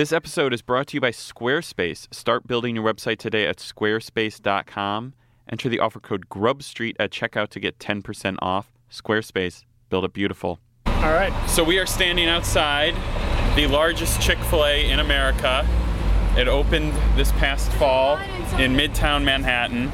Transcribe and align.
This 0.00 0.14
episode 0.14 0.54
is 0.54 0.62
brought 0.62 0.86
to 0.86 0.96
you 0.96 1.00
by 1.02 1.10
Squarespace. 1.10 2.08
Start 2.10 2.46
building 2.46 2.74
your 2.74 2.84
website 2.90 3.18
today 3.18 3.46
at 3.46 3.58
squarespace.com. 3.58 5.12
Enter 5.52 5.68
the 5.68 5.78
offer 5.78 6.00
code 6.00 6.30
GRUBSTREET 6.30 6.96
at 6.98 7.10
checkout 7.10 7.50
to 7.50 7.60
get 7.60 7.78
10% 7.78 8.36
off. 8.40 8.72
Squarespace, 8.90 9.64
build 9.90 10.06
it 10.06 10.14
beautiful. 10.14 10.58
All 10.86 11.12
right, 11.12 11.34
so 11.50 11.62
we 11.62 11.78
are 11.78 11.84
standing 11.84 12.30
outside 12.30 12.94
the 13.56 13.66
largest 13.66 14.22
Chick 14.22 14.38
fil 14.38 14.64
A 14.64 14.90
in 14.90 15.00
America. 15.00 15.68
It 16.34 16.48
opened 16.48 16.94
this 17.14 17.30
past 17.32 17.70
fall 17.72 18.16
in 18.58 18.74
Midtown 18.74 19.22
Manhattan. 19.22 19.92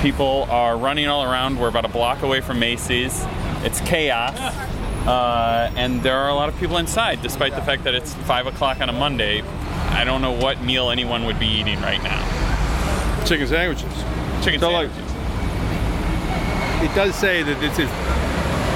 People 0.00 0.44
are 0.44 0.78
running 0.78 1.06
all 1.06 1.22
around. 1.22 1.60
We're 1.60 1.68
about 1.68 1.84
a 1.84 1.88
block 1.88 2.22
away 2.22 2.40
from 2.40 2.58
Macy's. 2.58 3.26
It's 3.62 3.82
chaos. 3.82 4.77
Uh, 5.08 5.72
and 5.74 6.02
there 6.02 6.18
are 6.18 6.28
a 6.28 6.34
lot 6.34 6.50
of 6.50 6.56
people 6.58 6.76
inside, 6.76 7.22
despite 7.22 7.54
the 7.54 7.62
fact 7.62 7.84
that 7.84 7.94
it's 7.94 8.12
5 8.12 8.46
o'clock 8.46 8.82
on 8.82 8.90
a 8.90 8.92
Monday. 8.92 9.40
I 9.90 10.04
don't 10.04 10.20
know 10.20 10.32
what 10.32 10.60
meal 10.62 10.90
anyone 10.90 11.24
would 11.24 11.38
be 11.38 11.46
eating 11.46 11.80
right 11.80 12.02
now. 12.02 12.22
Chicken 13.24 13.46
sandwiches. 13.46 13.90
Chicken 14.44 14.60
So, 14.60 14.70
like- 14.70 14.90
sandwiches. 14.90 15.14
It 16.90 16.94
does 16.94 17.14
say 17.14 17.42
that 17.42 17.58
this 17.58 17.78
is 17.78 17.88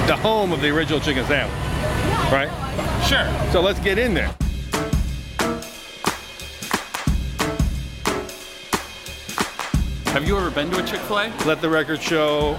the 0.07 0.15
home 0.15 0.51
of 0.51 0.61
the 0.61 0.69
original 0.69 0.99
chicken 0.99 1.23
sandwich, 1.27 1.55
right? 2.31 2.49
Sure. 3.07 3.29
So 3.51 3.61
let's 3.61 3.79
get 3.79 3.99
in 3.99 4.15
there. 4.15 4.33
Have 10.13 10.27
you 10.27 10.37
ever 10.37 10.51
been 10.51 10.69
to 10.71 10.83
a 10.83 10.85
Chick 10.85 10.99
fil 11.01 11.19
A? 11.19 11.33
Let 11.45 11.61
the 11.61 11.69
record 11.69 12.01
show 12.01 12.53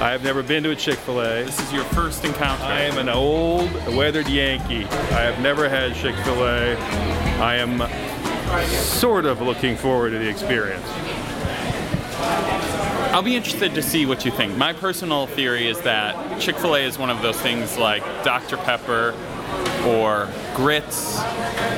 I 0.00 0.12
have 0.12 0.22
never 0.22 0.44
been 0.44 0.62
to 0.62 0.70
a 0.70 0.76
Chick 0.76 0.94
fil 0.94 1.20
A. 1.20 1.42
This 1.42 1.58
is 1.60 1.72
your 1.72 1.82
first 1.86 2.24
encounter. 2.24 2.62
I 2.62 2.82
am 2.82 2.98
an 2.98 3.08
old, 3.08 3.72
weathered 3.96 4.28
Yankee. 4.28 4.84
I 4.84 5.22
have 5.22 5.40
never 5.40 5.68
had 5.68 5.92
Chick 5.96 6.14
fil 6.24 6.46
A. 6.46 6.76
I 7.40 7.56
am 7.56 7.82
sort 8.68 9.26
of 9.26 9.40
looking 9.40 9.76
forward 9.76 10.10
to 10.10 10.18
the 10.18 10.28
experience. 10.28 10.86
I'll 13.12 13.24
be 13.24 13.34
interested 13.34 13.74
to 13.74 13.82
see 13.82 14.06
what 14.06 14.24
you 14.24 14.30
think. 14.30 14.56
My 14.56 14.72
personal 14.72 15.26
theory 15.26 15.66
is 15.66 15.80
that 15.80 16.40
Chick 16.40 16.54
fil 16.54 16.76
A 16.76 16.78
is 16.78 16.96
one 16.96 17.10
of 17.10 17.20
those 17.20 17.40
things 17.40 17.76
like 17.76 18.04
Dr. 18.22 18.56
Pepper 18.58 19.16
or 19.84 20.28
grits 20.54 21.18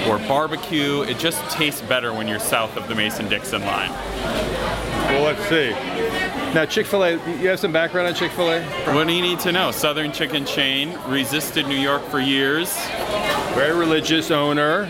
or 0.07 0.19
barbecue. 0.29 1.01
It 1.03 1.19
just 1.19 1.43
tastes 1.51 1.81
better 1.81 2.13
when 2.13 2.29
you're 2.29 2.39
south 2.39 2.77
of 2.77 2.87
the 2.87 2.95
Mason 2.95 3.31
Dixon 3.31 3.63
line. 3.63 4.90
Well, 5.11 5.23
let's 5.23 5.45
see. 5.49 5.71
Now, 6.55 6.65
Chick 6.67 6.87
fil 6.87 7.05
A, 7.05 7.11
you 7.41 7.49
have 7.49 7.59
some 7.59 7.73
background 7.73 8.09
on 8.09 8.15
Chick 8.15 8.31
fil 8.33 8.51
A? 8.51 8.63
What 8.95 9.07
do 9.07 9.13
you 9.13 9.23
need 9.23 9.41
to 9.41 9.53
know? 9.53 9.71
Southern 9.71 10.13
chicken 10.13 10.45
chain, 10.47 10.97
resisted 11.09 11.67
New 11.67 11.79
York 11.79 12.03
for 12.05 12.21
years. 12.21 12.73
very 13.55 13.77
religious 13.77 14.31
owner. 14.31 14.89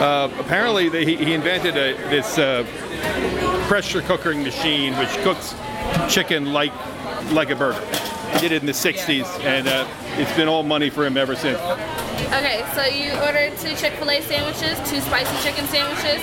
Uh, 0.00 0.28
apparently, 0.40 0.90
he, 1.04 1.16
he 1.16 1.32
invented 1.32 1.76
a, 1.76 1.94
this 2.10 2.38
uh, 2.38 2.64
pressure 3.68 4.02
cooking 4.02 4.42
machine 4.42 4.96
which 4.98 5.10
cooks 5.22 5.54
chicken 6.08 6.52
like 6.52 6.72
like 7.30 7.50
a 7.50 7.56
burger. 7.56 7.80
He 8.32 8.40
did 8.40 8.52
it 8.52 8.60
in 8.62 8.66
the 8.66 8.72
60s, 8.72 9.24
and 9.44 9.68
uh, 9.68 9.86
it's 10.18 10.34
been 10.36 10.48
all 10.48 10.64
money 10.64 10.90
for 10.90 11.06
him 11.06 11.16
ever 11.16 11.36
since. 11.36 11.58
Okay, 12.32 12.64
so 12.74 12.84
you 12.84 13.12
ordered 13.22 13.56
two 13.58 13.74
Chick-fil-A 13.76 14.20
sandwiches, 14.22 14.78
two 14.88 15.00
spicy 15.00 15.36
chicken 15.42 15.66
sandwiches, 15.66 16.20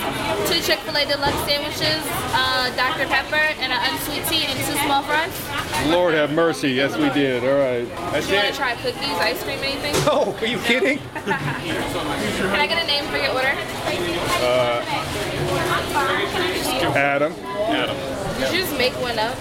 two 0.50 0.60
Chick-fil-A 0.60 1.06
deluxe 1.06 1.38
sandwiches, 1.48 2.02
uh, 2.34 2.70
Dr. 2.76 3.06
Pepper, 3.06 3.36
and 3.36 3.72
an 3.72 3.80
unsweet 3.92 4.24
tea, 4.26 4.44
and 4.46 4.58
two 4.60 4.76
small 4.84 5.02
fries. 5.02 5.32
Lord 5.88 6.14
have 6.14 6.32
mercy. 6.32 6.70
Yes, 6.72 6.96
we 6.96 7.08
did. 7.10 7.42
All 7.44 7.58
right. 7.58 7.88
That's 8.12 8.26
Do 8.26 8.32
you 8.34 8.38
want 8.40 8.50
to 8.52 8.56
try 8.56 8.74
cookies, 8.76 9.16
ice 9.18 9.42
cream, 9.42 9.58
anything? 9.62 9.94
Oh, 10.14 10.36
are 10.40 10.46
you 10.46 10.58
kidding? 10.58 10.98
Can 11.14 12.60
I 12.60 12.66
get 12.66 12.82
a 12.82 12.86
name 12.86 13.04
for 13.06 13.16
your 13.16 13.32
order? 13.32 13.52
Uh, 14.42 14.82
Adam. 16.96 17.32
Adam. 17.32 17.96
Did 18.40 18.52
you 18.52 18.60
just 18.60 18.76
make 18.76 18.92
one 19.00 19.18
up? 19.18 19.36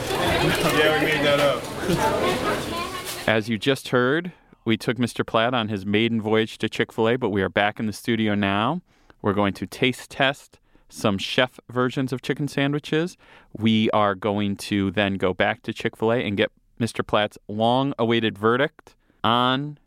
Yeah, 0.78 1.00
we 1.00 1.06
made 1.06 1.26
that 1.26 1.40
up. 1.40 3.28
As 3.28 3.50
you 3.50 3.58
just 3.58 3.90
heard, 3.90 4.32
we 4.64 4.78
took 4.78 4.98
Mr. 4.98 5.26
Platt 5.26 5.54
on 5.54 5.70
his 5.70 5.86
maiden 5.86 6.22
voyage 6.22 6.58
to 6.60 6.70
Chick 6.70 6.92
fil 6.92 7.10
A, 7.10 7.16
but 7.16 7.30
we 7.30 7.42
are 7.42 7.50
back 7.50 7.80
in 7.80 7.88
the 7.88 7.94
studio 7.94 8.36
now. 8.36 8.82
We're 9.22 9.34
going 9.34 9.54
to 9.54 9.68
taste 9.68 10.10
test 10.10 10.60
some 10.90 11.18
chef 11.18 11.60
versions 11.70 12.12
of 12.12 12.22
chicken 12.22 12.48
sandwiches. 12.48 13.18
We 13.58 13.90
are 13.92 14.14
going 14.14 14.58
to 14.58 14.92
then 14.92 15.16
go 15.16 15.34
back 15.34 15.64
to 15.64 15.74
Chick 15.74 15.96
fil 15.96 16.12
A 16.12 16.18
and 16.18 16.38
get 16.38 16.52
Mr. 16.80 17.06
Platt's 17.06 17.38
long 17.48 17.94
awaited 17.98 18.38
verdict 18.38 18.96
on 19.24 19.78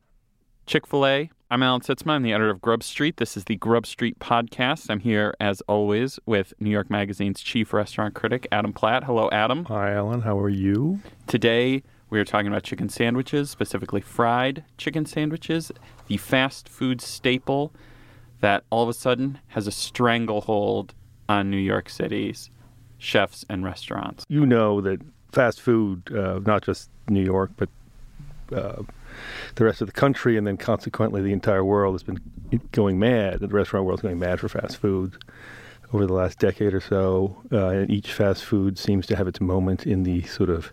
Chick 0.66 0.86
fil 0.86 1.06
A. 1.06 1.30
I'm 1.50 1.62
Alan 1.62 1.82
Sytsma. 1.82 2.12
I'm 2.12 2.22
the 2.22 2.32
editor 2.32 2.50
of 2.50 2.60
Grub 2.60 2.82
Street. 2.82 3.18
This 3.18 3.36
is 3.36 3.44
the 3.44 3.56
Grub 3.56 3.86
Street 3.86 4.18
podcast. 4.18 4.90
I'm 4.90 5.00
here, 5.00 5.34
as 5.38 5.60
always, 5.68 6.18
with 6.26 6.52
New 6.58 6.70
York 6.70 6.90
Magazine's 6.90 7.42
chief 7.42 7.72
restaurant 7.72 8.14
critic, 8.14 8.48
Adam 8.50 8.72
Platt. 8.72 9.04
Hello, 9.04 9.28
Adam. 9.30 9.66
Hi, 9.66 9.92
Alan. 9.92 10.22
How 10.22 10.38
are 10.38 10.48
you? 10.48 11.00
Today, 11.28 11.82
we 12.14 12.20
are 12.20 12.24
talking 12.24 12.46
about 12.46 12.62
chicken 12.62 12.88
sandwiches, 12.88 13.50
specifically 13.50 14.00
fried 14.00 14.64
chicken 14.78 15.04
sandwiches, 15.04 15.72
the 16.06 16.16
fast 16.16 16.68
food 16.68 17.00
staple 17.00 17.72
that 18.40 18.62
all 18.70 18.84
of 18.84 18.88
a 18.88 18.94
sudden 18.94 19.40
has 19.48 19.66
a 19.66 19.72
stranglehold 19.72 20.94
on 21.28 21.50
New 21.50 21.56
York 21.56 21.90
City's 21.90 22.50
chefs 22.98 23.44
and 23.50 23.64
restaurants. 23.64 24.24
you 24.28 24.46
know 24.46 24.80
that 24.80 25.00
fast 25.32 25.60
food, 25.60 26.02
uh, 26.14 26.38
not 26.46 26.62
just 26.62 26.88
New 27.08 27.24
York, 27.24 27.50
but 27.56 27.68
uh, 28.54 28.82
the 29.56 29.64
rest 29.64 29.80
of 29.80 29.88
the 29.88 29.92
country, 29.92 30.36
and 30.36 30.46
then 30.46 30.56
consequently 30.56 31.20
the 31.20 31.32
entire 31.32 31.64
world 31.64 31.94
has 31.94 32.04
been 32.04 32.20
going 32.70 32.98
mad. 32.98 33.40
The 33.40 33.48
restaurant 33.48 33.86
world's 33.86 34.02
going 34.02 34.20
mad 34.20 34.38
for 34.38 34.48
fast 34.48 34.76
food 34.76 35.16
over 35.92 36.06
the 36.06 36.12
last 36.12 36.38
decade 36.38 36.74
or 36.74 36.80
so. 36.80 37.42
Uh, 37.52 37.68
and 37.68 37.90
each 37.90 38.12
fast 38.12 38.44
food 38.44 38.78
seems 38.78 39.06
to 39.06 39.16
have 39.16 39.26
its 39.26 39.40
moment 39.40 39.86
in 39.86 40.04
the 40.04 40.22
sort 40.22 40.50
of 40.50 40.72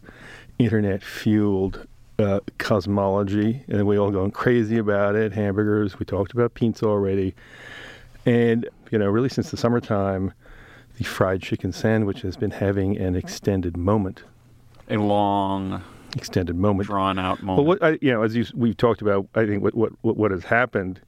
internet-fueled 0.66 1.88
uh, 2.20 2.40
cosmology, 2.58 3.64
and 3.68 3.88
we 3.88 3.98
all 3.98 4.12
going 4.12 4.32
crazy 4.32 4.78
about 4.78 5.16
it. 5.16 5.34
Hamburgers, 5.34 5.98
we 6.00 6.06
talked 6.06 6.34
about 6.34 6.54
pizza 6.54 6.86
already, 6.86 7.34
and 8.26 8.68
you 8.92 9.00
know, 9.00 9.10
really 9.10 9.30
since 9.30 9.52
the 9.52 9.58
summertime, 9.58 10.34
the 10.98 11.04
fried 11.04 11.42
chicken 11.42 11.72
sandwich 11.72 12.22
has 12.22 12.38
been 12.38 12.52
having 12.52 12.98
an 12.98 13.16
extended 13.16 13.76
moment. 13.78 14.24
A 14.90 14.98
long, 14.98 15.82
Extended 16.16 16.56
moment. 16.56 16.88
drawn 16.88 17.18
out 17.18 17.42
moment. 17.42 17.58
Well, 17.58 17.66
what 17.66 17.84
I, 17.84 17.98
you 18.02 18.12
know, 18.12 18.22
as 18.24 18.36
you, 18.36 18.46
we've 18.54 18.76
talked 18.76 19.02
about, 19.02 19.28
I 19.34 19.46
think 19.46 19.64
what 19.64 19.74
what, 19.74 19.92
what 20.04 20.32
has 20.32 20.44
happened 20.44 21.00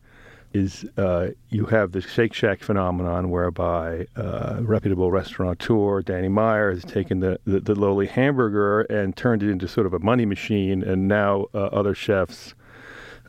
is 0.54 0.86
uh, 0.98 1.30
you 1.50 1.66
have 1.66 1.92
the 1.92 2.02
Shake 2.02 2.34
Shack 2.34 2.62
phenomenon, 2.62 3.30
whereby 3.30 4.08
uh, 4.16 4.58
reputable 4.62 5.12
restaurateur 5.12 6.02
Danny 6.02 6.30
Meyer 6.30 6.72
has 6.72 6.84
taken 6.84 7.20
the, 7.20 7.40
the, 7.46 7.60
the 7.60 7.76
lowly 7.76 8.08
hamburger 8.08 8.82
and 8.82 9.16
turned 9.16 9.44
it 9.44 9.50
into 9.50 9.68
sort 9.68 9.88
of 9.88 9.94
a 9.94 10.00
money 10.00 10.26
machine, 10.26 10.84
and 10.84 11.08
now 11.08 11.48
uh, 11.54 11.66
other 11.66 11.96
chefs, 11.96 12.54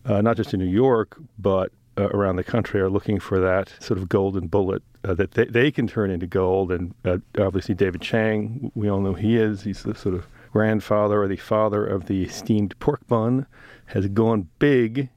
uh, 0.04 0.20
not 0.20 0.36
just 0.36 0.52
in 0.52 0.60
New 0.60 0.66
York 0.66 1.16
but 1.38 1.72
uh, 1.96 2.08
around 2.08 2.36
the 2.36 2.44
country, 2.44 2.80
are 2.80 2.90
looking 2.90 3.18
for 3.18 3.40
that 3.40 3.72
sort 3.80 3.98
of 3.98 4.08
golden 4.08 4.46
bullet 4.46 4.82
uh, 5.04 5.14
that 5.14 5.32
they, 5.32 5.46
they 5.46 5.70
can 5.70 5.86
turn 5.86 6.10
into 6.10 6.26
gold. 6.26 6.72
And 6.72 6.94
obviously, 7.38 7.74
David 7.74 8.02
Chang, 8.02 8.70
we 8.74 8.90
all 8.90 9.00
know 9.00 9.14
he 9.14 9.36
is. 9.36 9.62
He's 9.62 9.82
the 9.82 9.94
sort 9.94 10.14
of 10.14 10.26
grandfather 10.52 11.22
or 11.22 11.28
the 11.28 11.36
father 11.36 11.86
of 11.86 12.06
the 12.06 12.28
steamed 12.28 12.78
pork 12.78 13.06
bun, 13.06 13.46
has 13.86 14.06
gone 14.08 14.48
big 14.58 15.08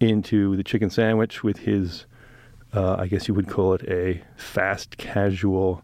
into 0.00 0.56
the 0.56 0.64
chicken 0.64 0.90
sandwich 0.90 1.42
with 1.42 1.58
his, 1.58 2.06
uh, 2.72 2.96
I 2.98 3.06
guess 3.06 3.28
you 3.28 3.34
would 3.34 3.48
call 3.48 3.74
it 3.74 3.82
a 3.88 4.22
fast 4.36 4.96
casual 4.96 5.82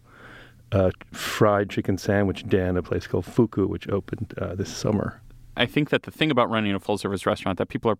uh, 0.71 0.91
fried 1.11 1.69
chicken 1.69 1.97
sandwich 1.97 2.47
den, 2.47 2.77
a 2.77 2.83
place 2.83 3.07
called 3.07 3.25
Fuku, 3.25 3.67
which 3.67 3.89
opened 3.89 4.33
uh, 4.37 4.55
this 4.55 4.73
summer. 4.73 5.21
I 5.57 5.65
think 5.65 5.89
that 5.89 6.03
the 6.03 6.11
thing 6.11 6.31
about 6.31 6.49
running 6.49 6.73
a 6.73 6.79
full 6.79 6.97
service 6.97 7.25
restaurant 7.25 7.57
that 7.57 7.67
people 7.67 7.91
are 7.91 7.97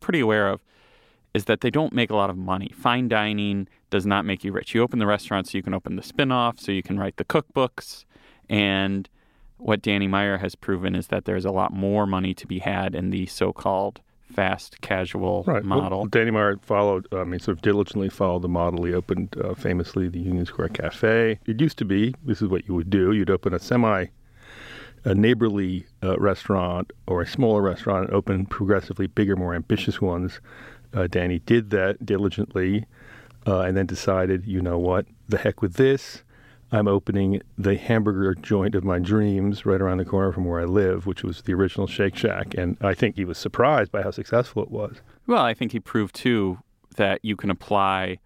pretty 0.00 0.20
aware 0.20 0.48
of 0.48 0.62
is 1.34 1.46
that 1.46 1.60
they 1.60 1.70
don't 1.70 1.92
make 1.92 2.10
a 2.10 2.16
lot 2.16 2.30
of 2.30 2.36
money. 2.36 2.70
Fine 2.74 3.08
dining 3.08 3.68
does 3.90 4.06
not 4.06 4.24
make 4.24 4.44
you 4.44 4.52
rich. 4.52 4.74
You 4.74 4.82
open 4.82 5.00
the 5.00 5.06
restaurant 5.06 5.48
so 5.48 5.58
you 5.58 5.62
can 5.62 5.74
open 5.74 5.96
the 5.96 6.02
spin 6.02 6.30
off, 6.30 6.60
so 6.60 6.70
you 6.70 6.82
can 6.82 6.98
write 6.98 7.16
the 7.16 7.24
cookbooks. 7.24 8.04
And 8.48 9.08
what 9.56 9.82
Danny 9.82 10.06
Meyer 10.06 10.38
has 10.38 10.54
proven 10.54 10.94
is 10.94 11.08
that 11.08 11.24
there's 11.24 11.44
a 11.44 11.50
lot 11.50 11.72
more 11.72 12.06
money 12.06 12.34
to 12.34 12.46
be 12.46 12.60
had 12.60 12.94
in 12.94 13.10
the 13.10 13.26
so 13.26 13.52
called 13.52 14.00
fast 14.32 14.80
casual 14.80 15.44
Well, 15.46 15.62
model. 15.62 16.06
Danny 16.06 16.30
Meyer 16.30 16.58
followed, 16.62 17.06
I 17.12 17.24
mean, 17.24 17.40
sort 17.40 17.58
of 17.58 17.62
diligently 17.62 18.08
followed 18.08 18.42
the 18.42 18.48
model. 18.48 18.84
He 18.84 18.94
opened 18.94 19.36
uh, 19.42 19.54
famously 19.54 20.08
the 20.08 20.18
Union 20.20 20.46
Square 20.46 20.70
Cafe. 20.70 21.38
It 21.46 21.60
used 21.60 21.78
to 21.78 21.84
be, 21.84 22.14
this 22.24 22.42
is 22.42 22.48
what 22.48 22.66
you 22.66 22.74
would 22.74 22.90
do, 22.90 23.12
you'd 23.12 23.30
open 23.30 23.54
a 23.54 23.58
semi 23.58 24.06
a 25.04 25.14
neighborly 25.14 25.86
uh, 26.02 26.16
restaurant 26.16 26.90
or 27.06 27.20
a 27.20 27.26
smaller 27.26 27.60
restaurant 27.60 28.06
and 28.06 28.14
open 28.14 28.46
progressively 28.46 29.06
bigger, 29.06 29.36
more 29.36 29.54
ambitious 29.54 30.00
ones. 30.00 30.40
Uh, 30.94 31.06
Danny 31.06 31.40
did 31.40 31.70
that 31.70 32.04
diligently 32.06 32.86
uh, 33.46 33.60
and 33.60 33.76
then 33.76 33.86
decided, 33.86 34.46
you 34.46 34.62
know 34.62 34.78
what, 34.78 35.06
the 35.28 35.38
heck 35.38 35.60
with 35.60 35.74
this. 35.74 36.22
I'm 36.74 36.88
opening 36.88 37.40
the 37.56 37.76
hamburger 37.76 38.34
joint 38.34 38.74
of 38.74 38.82
my 38.82 38.98
dreams 38.98 39.64
right 39.64 39.80
around 39.80 39.98
the 39.98 40.04
corner 40.04 40.32
from 40.32 40.44
where 40.44 40.60
I 40.60 40.64
live, 40.64 41.06
which 41.06 41.22
was 41.22 41.42
the 41.42 41.54
original 41.54 41.86
Shake 41.86 42.16
Shack. 42.16 42.54
And 42.54 42.76
I 42.80 42.94
think 42.94 43.14
he 43.14 43.24
was 43.24 43.38
surprised 43.38 43.92
by 43.92 44.02
how 44.02 44.10
successful 44.10 44.62
it 44.64 44.72
was. 44.72 45.00
Well, 45.28 45.42
I 45.42 45.54
think 45.54 45.70
he 45.70 45.78
proved 45.78 46.16
too 46.16 46.58
that 46.96 47.20
you 47.22 47.36
can 47.36 47.48
apply 47.48 48.18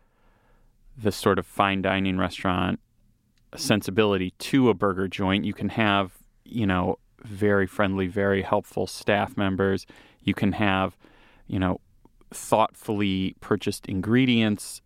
the 0.96 1.12
sort 1.12 1.38
of 1.38 1.46
fine 1.46 1.82
dining 1.82 2.16
restaurant 2.16 2.80
sensibility 3.54 4.30
to 4.38 4.70
a 4.70 4.74
burger 4.74 5.08
joint. 5.08 5.44
You 5.44 5.52
can 5.52 5.68
have, 5.68 6.12
you 6.44 6.66
know, 6.66 6.98
very 7.22 7.66
friendly, 7.66 8.06
very 8.06 8.40
helpful 8.40 8.86
staff 8.86 9.36
members. 9.36 9.86
You 10.22 10.32
can 10.32 10.52
have, 10.52 10.96
you 11.48 11.58
know, 11.58 11.80
thoughtfully 12.30 13.36
purchased 13.40 13.86
ingredients, 13.86 14.80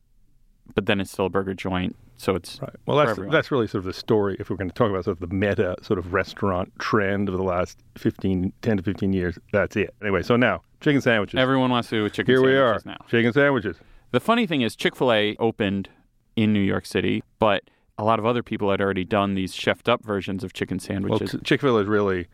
but 0.75 0.87
then 0.87 1.01
it's 1.01 1.13
still 1.13 1.27
a 1.27 1.31
burger 1.31 1.55
joint. 1.55 1.95
So 2.17 2.35
it's 2.37 2.61
Right. 2.61 2.71
Well, 2.87 2.97
that's 2.99 3.11
everyone. 3.11 3.33
that's 3.33 3.51
really 3.51 3.67
sort 3.67 3.81
of 3.81 3.85
the 3.87 3.93
story. 3.93 4.37
If 4.39 4.49
we're 4.51 4.57
going 4.57 4.71
to 4.71 4.75
talk 4.75 4.91
about 4.91 5.05
sort 5.05 5.21
of 5.21 5.29
the 5.29 5.35
meta 5.35 5.77
sort 5.83 5.99
of 5.99 6.13
restaurant 6.13 6.73
trend 6.79 7.29
of 7.29 7.37
the 7.37 7.43
last 7.43 7.79
15, 7.99 8.53
10 8.63 8.77
to 8.77 8.83
15 8.83 9.13
years, 9.13 9.39
that's 9.53 9.77
it. 9.77 9.95
Anyway, 10.01 10.23
so 10.23 10.37
now 10.37 10.63
chicken 10.81 11.01
sandwiches. 11.01 11.39
everyone 11.39 11.71
wants 11.71 11.89
to 11.89 11.97
do 11.97 12.03
with 12.05 12.13
chicken 12.13 12.33
Here 12.35 12.43
we 12.43 12.57
are. 12.57 12.81
now. 12.85 12.99
Chicken 13.09 13.33
sandwiches. 13.33 13.77
The 14.13 14.21
funny 14.21 14.47
thing 14.47 14.61
is, 14.61 14.77
Chick 14.77 14.95
fil 14.95 15.13
A 15.13 15.37
opened 15.39 15.89
in 16.37 16.53
New 16.53 16.61
York 16.61 16.87
City, 16.87 17.23
but 17.39 17.63
a 17.99 18.05
lot 18.05 18.19
of 18.19 18.27
other 18.27 18.43
people 18.43 18.71
had 18.71 18.81
already 18.81 19.05
done 19.05 19.35
these 19.35 19.55
chefed 19.55 19.89
up 19.89 20.05
versions 20.05 20.43
of 20.45 20.53
chicken 20.53 20.79
sandwiches. 20.79 21.33
Well. 21.35 21.43
Chick 21.45 21.61
Fil 21.61 21.77
A 21.77 21.83
is 21.83 21.87
really. 21.87 22.29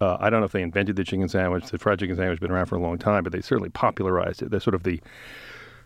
Uh, 0.00 0.16
I 0.18 0.30
don't 0.30 0.40
know 0.40 0.46
if 0.46 0.52
they 0.52 0.62
invented 0.62 0.96
the 0.96 1.04
chicken 1.04 1.28
sandwich. 1.28 1.66
The 1.66 1.76
fried 1.78 1.98
chicken 1.98 2.16
sandwich 2.16 2.36
has 2.36 2.40
been 2.40 2.50
around 2.50 2.66
for 2.66 2.76
a 2.76 2.80
long 2.80 2.96
time, 2.96 3.22
but 3.22 3.32
they 3.32 3.42
certainly 3.42 3.68
popularized 3.68 4.40
it. 4.40 4.50
They're 4.50 4.58
sort 4.58 4.74
of 4.74 4.82
the, 4.82 4.98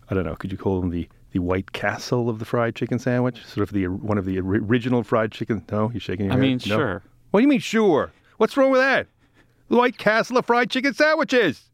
I 0.08 0.14
don't 0.14 0.24
know, 0.24 0.36
could 0.36 0.52
you 0.52 0.58
call 0.58 0.80
them 0.80 0.90
the 0.90 1.08
the 1.34 1.40
White 1.40 1.72
Castle 1.72 2.30
of 2.30 2.38
the 2.38 2.44
fried 2.44 2.76
chicken 2.76 2.98
sandwich? 3.00 3.44
Sort 3.44 3.68
of 3.68 3.74
the 3.74 3.88
one 3.88 4.16
of 4.18 4.24
the 4.24 4.38
original 4.38 5.02
fried 5.02 5.32
chicken. 5.32 5.64
No, 5.70 5.90
you're 5.90 6.00
shaking 6.00 6.26
your 6.26 6.32
I 6.32 6.36
head. 6.36 6.44
I 6.44 6.46
mean, 6.46 6.60
No? 6.66 6.76
sure. 6.76 7.02
What 7.32 7.40
do 7.40 7.42
you 7.42 7.48
mean, 7.48 7.58
sure? 7.58 8.12
What's 8.38 8.56
wrong 8.56 8.70
with 8.70 8.80
that? 8.80 9.08
The 9.68 9.76
White 9.76 9.98
Castle 9.98 10.38
of 10.38 10.46
fried 10.46 10.70
chicken 10.70 10.94
sandwiches. 10.94 11.68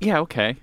Yeah, 0.00 0.18
okay. 0.20 0.56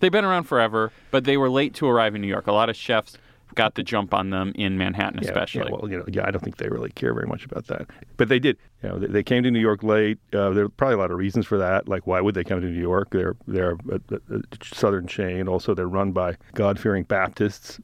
They've 0.00 0.10
been 0.10 0.24
around 0.24 0.44
forever, 0.44 0.92
but 1.10 1.24
they 1.24 1.36
were 1.36 1.50
late 1.50 1.74
to 1.74 1.86
arrive 1.86 2.14
in 2.14 2.22
New 2.22 2.26
York. 2.28 2.46
A 2.46 2.52
lot 2.52 2.70
of 2.70 2.76
chefs 2.76 3.18
got 3.54 3.74
the 3.74 3.82
jump 3.82 4.14
on 4.14 4.30
them 4.30 4.52
in 4.54 4.78
Manhattan, 4.78 5.20
Yeah, 5.22 5.28
especially. 5.28 5.64
Yeah, 5.70 5.76
well, 5.76 5.90
you 5.90 5.98
know, 5.98 6.04
yeah, 6.08 6.26
I 6.26 6.30
don't 6.30 6.42
think 6.42 6.56
they 6.56 6.68
really 6.68 6.90
care 6.90 7.14
very 7.14 7.26
much 7.26 7.44
about 7.44 7.66
that, 7.66 7.88
but 8.16 8.28
they 8.28 8.38
did. 8.38 8.56
You 8.82 8.88
know, 8.90 8.98
they, 8.98 9.06
they 9.06 9.22
came 9.22 9.42
to 9.42 9.50
New 9.50 9.60
York 9.60 9.82
late. 9.82 10.18
Uh, 10.32 10.50
there 10.50 10.64
are 10.64 10.68
probably 10.68 10.94
a 10.94 10.98
lot 10.98 11.10
of 11.10 11.18
reasons 11.18 11.46
for 11.46 11.58
that. 11.58 11.88
Like, 11.88 12.06
why 12.06 12.20
would 12.20 12.34
they 12.34 12.44
come 12.44 12.60
to 12.60 12.66
New 12.66 12.80
York? 12.80 13.10
They're 13.10 13.36
they're 13.46 13.76
a, 13.90 14.00
a, 14.10 14.36
a 14.36 14.40
southern 14.62 15.06
chain. 15.06 15.48
Also, 15.48 15.74
they're 15.74 15.88
run 15.88 16.12
by 16.12 16.36
God-fearing 16.54 17.04
Baptists. 17.04 17.80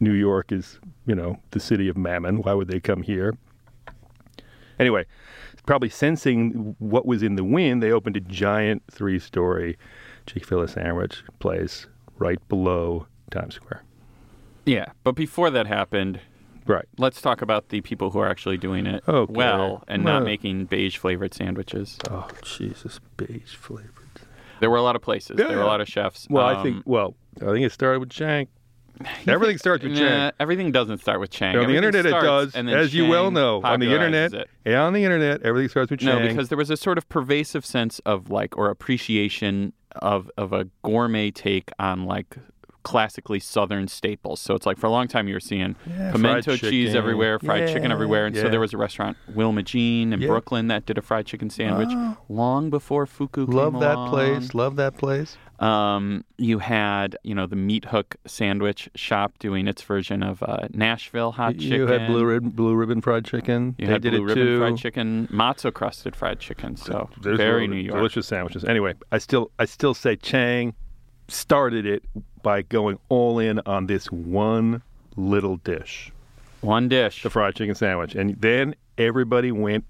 New 0.00 0.12
York 0.12 0.52
is, 0.52 0.80
you 1.06 1.14
know, 1.14 1.38
the 1.52 1.60
city 1.60 1.88
of 1.88 1.96
Mammon. 1.96 2.42
Why 2.42 2.54
would 2.54 2.68
they 2.68 2.80
come 2.80 3.02
here? 3.02 3.36
Anyway, 4.78 5.06
probably 5.64 5.88
sensing 5.88 6.74
what 6.78 7.06
was 7.06 7.22
in 7.22 7.36
the 7.36 7.44
wind, 7.44 7.82
they 7.82 7.92
opened 7.92 8.16
a 8.16 8.20
giant 8.20 8.82
three-story 8.90 9.78
Chick-fil-A 10.26 10.68
sandwich 10.68 11.22
place 11.38 11.86
right 12.18 12.38
below 12.48 13.06
Times 13.30 13.54
Square. 13.54 13.84
Yeah, 14.64 14.86
but 15.04 15.12
before 15.14 15.50
that 15.50 15.66
happened, 15.66 16.20
Right. 16.66 16.84
let's 16.98 17.20
talk 17.20 17.42
about 17.42 17.70
the 17.70 17.80
people 17.80 18.10
who 18.10 18.20
are 18.20 18.28
actually 18.28 18.56
doing 18.56 18.86
it 18.86 19.02
Okay. 19.08 19.32
well 19.32 19.82
and 19.88 20.04
not 20.04 20.18
Well- 20.18 20.24
making 20.26 20.66
beige 20.66 20.96
flavored 20.96 21.34
sandwiches. 21.34 21.98
Oh, 22.10 22.28
Jesus, 22.42 23.00
beige 23.16 23.54
flavored. 23.54 23.90
There 24.60 24.70
were 24.70 24.76
a 24.76 24.82
lot 24.82 24.94
of 24.94 25.02
places. 25.02 25.36
Yeah, 25.40 25.48
there 25.48 25.56
were 25.56 25.64
a 25.64 25.66
lot 25.66 25.80
of 25.80 25.88
chefs. 25.88 26.28
Well, 26.30 26.46
I 26.46 26.54
Um, 26.54 26.62
think. 26.62 26.82
Well, 26.86 27.16
I 27.40 27.46
think 27.46 27.66
it 27.66 27.72
started 27.72 27.98
with 27.98 28.10
Chang. 28.10 28.46
Everything 29.26 29.58
starts 29.58 29.82
with 29.82 29.94
nah, 29.94 29.98
Chang. 29.98 30.32
everything 30.38 30.70
doesn't 30.70 30.98
start 30.98 31.18
with 31.18 31.30
Chang. 31.30 31.56
on 31.56 31.66
the 31.66 31.74
internet, 31.74 32.06
it 32.06 32.10
does, 32.10 32.54
as 32.54 32.94
you 32.94 33.08
well 33.08 33.30
know. 33.32 33.60
On 33.64 33.80
the 33.80 33.90
internet, 33.92 34.32
it. 34.34 34.48
yeah, 34.64 34.82
on 34.84 34.92
the 34.92 35.02
internet, 35.02 35.42
everything 35.42 35.68
starts 35.70 35.90
with 35.90 35.98
Chang. 35.98 36.20
No, 36.22 36.28
because 36.28 36.48
there 36.50 36.58
was 36.58 36.70
a 36.70 36.76
sort 36.76 36.98
of 36.98 37.08
pervasive 37.08 37.64
sense 37.64 37.98
of 38.00 38.30
like 38.30 38.56
or 38.56 38.70
appreciation 38.70 39.72
of 39.96 40.30
of 40.36 40.52
a 40.52 40.68
gourmet 40.84 41.30
take 41.32 41.70
on 41.80 42.04
like 42.04 42.36
classically 42.82 43.38
southern 43.40 43.88
staples. 43.88 44.40
So 44.40 44.54
it's 44.54 44.66
like 44.66 44.78
for 44.78 44.86
a 44.86 44.90
long 44.90 45.08
time 45.08 45.28
you 45.28 45.34
were 45.34 45.40
seeing 45.40 45.76
Yeah, 45.88 46.12
pimento 46.12 46.56
cheese 46.56 46.88
chicken. 46.88 46.96
everywhere, 46.96 47.38
fried 47.38 47.68
chicken 47.68 47.92
everywhere, 47.92 48.26
and 48.26 48.36
so 48.36 48.48
there 48.48 48.60
was 48.60 48.72
a 48.72 48.78
restaurant 48.78 49.16
Wilma 49.34 49.62
Jean 49.62 50.12
in 50.12 50.20
Yeah. 50.20 50.28
Brooklyn 50.28 50.68
that 50.68 50.86
did 50.86 50.98
a 50.98 51.02
fried 51.02 51.26
chicken 51.26 51.50
sandwich 51.50 51.88
Oh. 51.92 52.16
long 52.28 52.70
before 52.70 53.06
Fuku 53.06 53.46
came 53.46 53.54
love 53.54 53.80
that 53.80 53.94
along. 53.96 54.10
place. 54.10 54.54
Love 54.54 54.76
that 54.76 54.96
place. 54.98 55.36
Um, 55.60 56.24
you 56.38 56.58
had, 56.58 57.16
you 57.22 57.36
know, 57.36 57.46
the 57.46 57.54
Meat 57.54 57.84
Hook 57.84 58.16
sandwich 58.26 58.90
shop 58.96 59.38
doing 59.38 59.68
its 59.68 59.80
version 59.82 60.20
of 60.24 60.42
uh, 60.42 60.66
Nashville 60.72 61.30
hot 61.30 61.52
chicken. 61.56 61.72
You 61.78 61.86
had 61.86 62.08
blue 62.08 62.24
ribbon, 62.24 62.50
blue 62.50 62.74
ribbon 62.74 63.00
fried 63.00 63.24
chicken. 63.24 63.76
You 63.78 63.86
they 63.86 63.92
had 63.92 64.02
did 64.02 64.10
blue 64.10 64.22
it 64.22 64.24
ribbon 64.24 64.44
too. 64.44 64.58
fried 64.58 64.76
chicken, 64.78 65.28
matzo 65.28 65.72
crusted 65.72 66.16
fried 66.16 66.40
chicken. 66.40 66.76
So 66.76 67.08
There's 67.20 67.36
very 67.36 67.68
New 67.68 67.76
York. 67.76 67.96
delicious 67.96 68.26
sandwiches. 68.26 68.64
Anyway, 68.64 68.94
I 69.12 69.18
still, 69.18 69.52
I 69.56 69.66
still 69.66 69.94
say 69.94 70.16
Chang 70.16 70.74
started 71.28 71.86
it 71.86 72.02
by 72.42 72.62
going 72.62 72.98
all 73.08 73.38
in 73.38 73.60
on 73.66 73.86
this 73.86 74.06
one 74.10 74.82
little 75.16 75.56
dish, 75.58 76.10
One 76.60 76.88
dish. 76.88 77.22
the 77.22 77.30
fried 77.30 77.54
chicken 77.54 77.74
sandwich, 77.74 78.14
and 78.14 78.40
then 78.40 78.74
everybody 78.98 79.52
went 79.52 79.84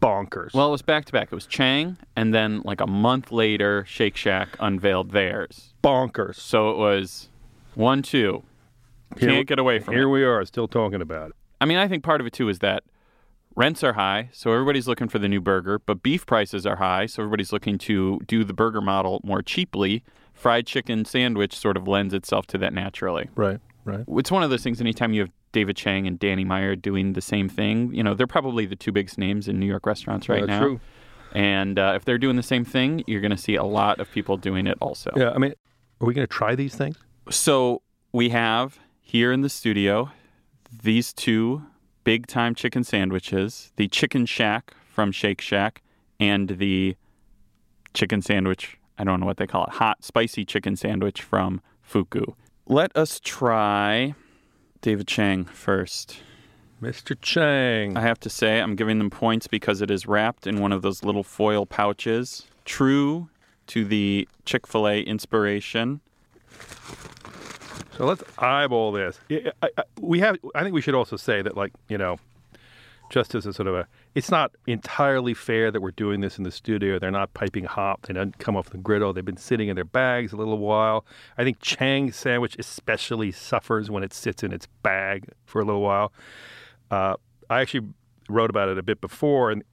bonkers. 0.00 0.54
Well, 0.54 0.68
it 0.68 0.72
was 0.72 0.82
back 0.82 1.04
to 1.06 1.12
back. 1.12 1.28
It 1.30 1.34
was 1.34 1.46
Chang, 1.46 1.96
and 2.16 2.32
then 2.34 2.62
like 2.64 2.80
a 2.80 2.86
month 2.86 3.30
later, 3.32 3.84
Shake 3.86 4.16
Shack 4.16 4.48
unveiled 4.58 5.10
theirs. 5.10 5.74
bonkers. 5.82 6.36
So 6.36 6.70
it 6.70 6.76
was 6.78 7.28
one, 7.74 8.02
two. 8.02 8.42
Can't 9.16 9.32
Here- 9.32 9.44
get 9.44 9.58
away 9.58 9.78
from 9.80 9.94
Here 9.94 10.04
it. 10.04 10.10
we 10.10 10.22
are, 10.24 10.44
still 10.44 10.68
talking 10.68 11.00
about 11.02 11.30
it. 11.30 11.36
I 11.60 11.64
mean, 11.66 11.78
I 11.78 11.88
think 11.88 12.02
part 12.04 12.20
of 12.20 12.26
it 12.26 12.32
too 12.32 12.48
is 12.48 12.60
that 12.60 12.84
rents 13.56 13.82
are 13.82 13.94
high, 13.94 14.28
so 14.32 14.52
everybody's 14.52 14.86
looking 14.88 15.08
for 15.08 15.18
the 15.18 15.28
new 15.28 15.40
burger, 15.40 15.78
but 15.80 16.02
beef 16.02 16.24
prices 16.24 16.64
are 16.64 16.76
high, 16.76 17.06
so 17.06 17.22
everybody's 17.22 17.52
looking 17.52 17.76
to 17.78 18.20
do 18.26 18.44
the 18.44 18.52
burger 18.54 18.80
model 18.80 19.20
more 19.24 19.42
cheaply. 19.42 20.02
Fried 20.40 20.66
chicken 20.66 21.04
sandwich 21.04 21.54
sort 21.54 21.76
of 21.76 21.86
lends 21.86 22.14
itself 22.14 22.46
to 22.48 22.58
that 22.58 22.72
naturally. 22.72 23.28
Right, 23.34 23.58
right. 23.84 24.04
It's 24.08 24.30
one 24.30 24.42
of 24.42 24.48
those 24.50 24.62
things 24.62 24.80
anytime 24.80 25.12
you 25.12 25.20
have 25.22 25.30
David 25.52 25.76
Chang 25.76 26.06
and 26.06 26.18
Danny 26.18 26.44
Meyer 26.44 26.74
doing 26.76 27.12
the 27.12 27.20
same 27.20 27.48
thing, 27.48 27.92
you 27.92 28.02
know, 28.02 28.14
they're 28.14 28.26
probably 28.26 28.64
the 28.64 28.76
two 28.76 28.90
biggest 28.92 29.18
names 29.18 29.48
in 29.48 29.60
New 29.60 29.66
York 29.66 29.84
restaurants 29.84 30.28
right 30.28 30.44
Uh, 30.44 30.46
now. 30.46 30.60
True. 30.60 30.80
And 31.34 31.78
uh, 31.78 31.92
if 31.94 32.04
they're 32.04 32.18
doing 32.18 32.36
the 32.36 32.42
same 32.42 32.64
thing, 32.64 33.04
you're 33.06 33.20
going 33.20 33.30
to 33.32 33.36
see 33.36 33.54
a 33.56 33.64
lot 33.64 34.00
of 34.00 34.10
people 34.10 34.36
doing 34.36 34.66
it 34.66 34.78
also. 34.80 35.10
Yeah, 35.16 35.30
I 35.34 35.38
mean, 35.38 35.52
are 36.00 36.06
we 36.06 36.14
going 36.14 36.26
to 36.26 36.32
try 36.32 36.54
these 36.54 36.74
things? 36.74 36.96
So 37.30 37.82
we 38.12 38.30
have 38.30 38.78
here 39.02 39.30
in 39.32 39.42
the 39.42 39.48
studio 39.50 40.10
these 40.82 41.12
two 41.12 41.62
big 42.04 42.26
time 42.26 42.54
chicken 42.54 42.82
sandwiches 42.82 43.72
the 43.76 43.88
Chicken 43.88 44.24
Shack 44.24 44.72
from 44.88 45.12
Shake 45.12 45.40
Shack 45.40 45.82
and 46.18 46.48
the 46.48 46.96
chicken 47.94 48.22
sandwich, 48.22 48.78
I 49.00 49.04
don't 49.04 49.18
know 49.18 49.24
what 49.24 49.38
they 49.38 49.46
call 49.46 49.64
it, 49.64 49.70
hot, 49.70 50.04
spicy 50.04 50.44
chicken 50.44 50.76
sandwich 50.76 51.22
from 51.22 51.62
Fuku. 51.80 52.34
Let 52.66 52.94
us 52.94 53.18
try 53.18 54.14
David 54.82 55.08
Chang 55.08 55.46
first. 55.46 56.18
Mr. 56.82 57.18
Chang. 57.18 57.96
I 57.96 58.02
have 58.02 58.20
to 58.20 58.28
say, 58.28 58.60
I'm 58.60 58.76
giving 58.76 58.98
them 58.98 59.08
points 59.08 59.46
because 59.46 59.80
it 59.80 59.90
is 59.90 60.06
wrapped 60.06 60.46
in 60.46 60.60
one 60.60 60.70
of 60.70 60.82
those 60.82 61.02
little 61.02 61.22
foil 61.22 61.64
pouches. 61.64 62.46
True 62.66 63.30
to 63.68 63.86
the 63.86 64.28
Chick 64.44 64.66
fil 64.66 64.86
A 64.86 65.00
inspiration. 65.00 66.02
So 67.96 68.04
let's 68.04 68.22
eyeball 68.38 68.92
this. 68.92 69.18
Yeah, 69.30 69.52
I, 69.62 69.70
I, 69.78 69.82
we 69.98 70.20
have. 70.20 70.36
I 70.54 70.62
think 70.62 70.74
we 70.74 70.82
should 70.82 70.94
also 70.94 71.16
say 71.16 71.40
that, 71.40 71.56
like 71.56 71.72
you 71.88 71.96
know, 71.96 72.18
just 73.10 73.34
as 73.34 73.44
a 73.44 73.52
sort 73.52 73.66
of 73.66 73.74
a, 73.74 73.86
it's 74.14 74.30
not 74.30 74.52
entirely 74.66 75.34
fair 75.34 75.70
that 75.70 75.80
we're 75.82 75.90
doing 75.90 76.20
this 76.20 76.38
in 76.38 76.44
the 76.44 76.50
studio. 76.50 76.98
They're 76.98 77.10
not 77.10 77.34
piping 77.34 77.64
hot. 77.64 78.02
They 78.02 78.14
don't 78.14 78.38
come 78.38 78.56
off 78.56 78.70
the 78.70 78.78
griddle. 78.78 79.12
They've 79.12 79.24
been 79.24 79.36
sitting 79.36 79.68
in 79.68 79.74
their 79.74 79.84
bags 79.84 80.32
a 80.32 80.36
little 80.36 80.58
while. 80.58 81.04
I 81.36 81.44
think 81.44 81.60
Chang 81.60 82.12
sandwich 82.12 82.56
especially 82.58 83.32
suffers 83.32 83.90
when 83.90 84.02
it 84.02 84.14
sits 84.14 84.42
in 84.42 84.52
its 84.52 84.66
bag 84.82 85.28
for 85.44 85.60
a 85.60 85.64
little 85.64 85.82
while. 85.82 86.12
Uh, 86.90 87.16
I 87.50 87.60
actually 87.60 87.88
wrote 88.28 88.48
about 88.48 88.68
it 88.68 88.78
a 88.78 88.82
bit 88.82 89.00
before, 89.00 89.50
and 89.50 89.64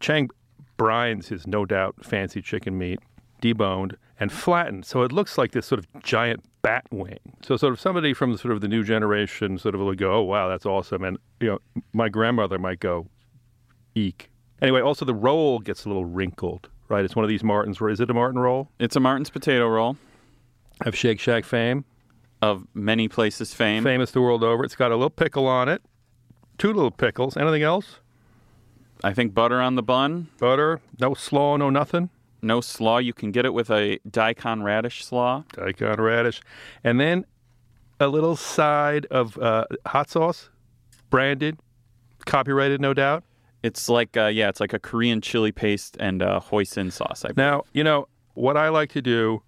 Chang 0.00 0.30
brines 0.78 1.26
his 1.26 1.46
no 1.46 1.66
doubt 1.66 1.96
fancy 2.04 2.40
chicken 2.40 2.78
meat, 2.78 3.00
deboned 3.42 3.96
and 4.18 4.32
flattened, 4.32 4.86
so 4.86 5.02
it 5.02 5.12
looks 5.12 5.36
like 5.36 5.52
this 5.52 5.66
sort 5.66 5.78
of 5.78 6.02
giant 6.02 6.42
bat 6.62 6.84
wing. 6.90 7.18
So 7.42 7.56
sort 7.56 7.72
of 7.72 7.80
somebody 7.80 8.14
from 8.14 8.36
sort 8.36 8.52
of 8.52 8.60
the 8.60 8.68
new 8.68 8.82
generation 8.82 9.58
sort 9.58 9.74
of 9.74 9.80
will 9.80 9.94
go, 9.94 10.14
"Oh 10.14 10.22
wow, 10.22 10.48
that's 10.48 10.64
awesome," 10.64 11.04
and 11.04 11.18
you 11.40 11.48
know, 11.48 11.82
my 11.92 12.08
grandmother 12.08 12.58
might 12.58 12.80
go, 12.80 13.06
"Eek." 13.94 14.30
Anyway, 14.62 14.80
also 14.80 15.04
the 15.04 15.14
roll 15.14 15.58
gets 15.58 15.84
a 15.84 15.88
little 15.88 16.04
wrinkled, 16.06 16.68
right? 16.88 17.04
It's 17.04 17.14
one 17.14 17.24
of 17.24 17.28
these 17.28 17.44
Martins. 17.44 17.80
Is 17.80 18.00
it 18.00 18.10
a 18.10 18.14
Martin 18.14 18.38
roll? 18.40 18.70
It's 18.78 18.96
a 18.96 19.00
Martin's 19.00 19.28
potato 19.30 19.68
roll 19.68 19.96
Of 20.82 20.94
Shake 20.94 21.20
Shack 21.20 21.44
fame, 21.44 21.84
of 22.40 22.66
many 22.74 23.06
places 23.08 23.52
fame. 23.54 23.82
famous 23.84 24.10
the 24.12 24.20
world 24.20 24.42
over. 24.42 24.64
It's 24.64 24.76
got 24.76 24.92
a 24.92 24.96
little 24.96 25.10
pickle 25.10 25.46
on 25.46 25.68
it, 25.68 25.82
two 26.58 26.72
little 26.72 26.90
pickles. 26.90 27.36
Anything 27.36 27.62
else? 27.62 28.00
I 29.04 29.12
think 29.12 29.34
butter 29.34 29.60
on 29.60 29.74
the 29.74 29.82
bun, 29.82 30.28
Butter, 30.38 30.80
no 30.98 31.12
slaw, 31.12 31.56
no 31.58 31.68
nothing. 31.68 32.08
no 32.40 32.62
slaw. 32.62 32.96
You 32.98 33.12
can 33.12 33.30
get 33.30 33.44
it 33.44 33.52
with 33.52 33.70
a 33.70 33.98
daikon 34.10 34.62
radish 34.62 35.04
slaw. 35.04 35.44
daikon 35.54 36.00
radish, 36.00 36.40
and 36.82 36.98
then 36.98 37.26
a 38.00 38.08
little 38.08 38.36
side 38.36 39.04
of 39.10 39.36
uh, 39.38 39.64
hot 39.86 40.08
sauce, 40.08 40.48
branded, 41.10 41.58
copyrighted, 42.24 42.80
no 42.80 42.94
doubt. 42.94 43.24
It's 43.62 43.88
like, 43.88 44.16
uh, 44.16 44.26
yeah, 44.26 44.48
it's 44.48 44.60
like 44.60 44.72
a 44.72 44.78
Korean 44.78 45.20
chili 45.20 45.52
paste 45.52 45.96
and 45.98 46.22
uh, 46.22 46.40
hoisin 46.40 46.92
sauce. 46.92 47.24
I 47.24 47.30
Now, 47.36 47.64
you 47.72 47.82
know 47.82 48.08
what 48.34 48.56
I 48.56 48.68
like 48.68 48.90
to 48.92 49.02
do 49.02 49.42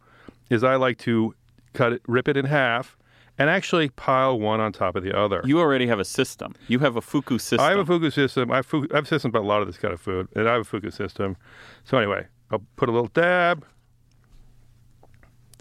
is 0.51 0.65
I 0.65 0.77
like 0.77 0.99
to 0.99 1.35
cut 1.75 1.93
it, 1.93 2.03
rip 2.07 2.27
it 2.27 2.37
in 2.37 2.47
half, 2.47 2.97
and 3.39 3.49
actually 3.49 3.91
pile 3.91 4.39
one 4.41 4.61
on 4.61 4.73
top 4.73 4.97
of 4.97 5.05
the 5.05 5.17
other. 5.17 5.43
You 5.45 5.61
already 5.61 5.87
have 5.87 6.01
a 6.01 6.05
system. 6.05 6.55
You 6.67 6.81
have 6.81 6.97
a 6.97 7.01
fuku 7.01 7.39
system. 7.39 7.61
I 7.61 7.71
have 7.71 7.79
a 7.79 7.87
fuku 7.87 8.11
system. 8.11 8.51
I 8.51 8.57
have, 8.57 8.69
fugu, 8.69 8.93
I 8.93 8.97
have 8.97 9.07
systems 9.07 9.33
about 9.33 9.45
a 9.45 9.47
lot 9.47 9.61
of 9.61 9.69
this 9.69 9.79
kind 9.79 9.95
of 9.95 10.01
food, 10.01 10.29
and 10.35 10.49
I 10.49 10.53
have 10.53 10.63
a 10.63 10.65
fuku 10.65 10.91
system. 10.91 11.37
So 11.85 11.99
anyway, 11.99 12.27
I'll 12.51 12.65
put 12.77 12.89
a 12.89 12.93
little 12.93 13.09
dab, 13.09 13.65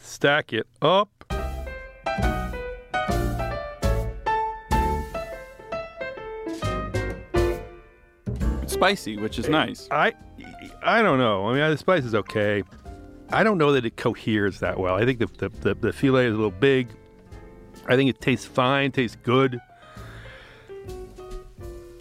stack 0.02 0.54
it 0.54 0.68
up. 0.82 1.10
Spicy, 8.78 9.18
which 9.18 9.40
is 9.40 9.50
nice. 9.50 9.88
I, 9.92 10.14
I 10.84 11.02
don't 11.02 11.18
know. 11.18 11.48
I 11.48 11.54
mean, 11.54 11.70
the 11.70 11.78
spice 11.78 12.06
is 12.06 12.14
okay. 12.14 12.64
I 13.30 13.44
don't 13.44 13.58
know 13.58 13.72
that 13.74 13.86
it 13.86 13.98
coheres 13.98 14.60
that 14.60 14.80
well. 14.80 14.96
I 14.96 15.06
think 15.06 15.20
the 15.20 15.26
the, 15.38 15.50
the, 15.50 15.74
the 15.74 15.94
filet 15.94 16.28
is 16.28 16.34
a 16.34 16.38
little 16.38 16.52
big. 16.52 16.90
I 17.88 17.96
think 17.96 18.10
it 18.10 18.22
tastes 18.22 18.46
fine, 18.46 18.92
tastes 18.92 19.18
good. 19.24 19.60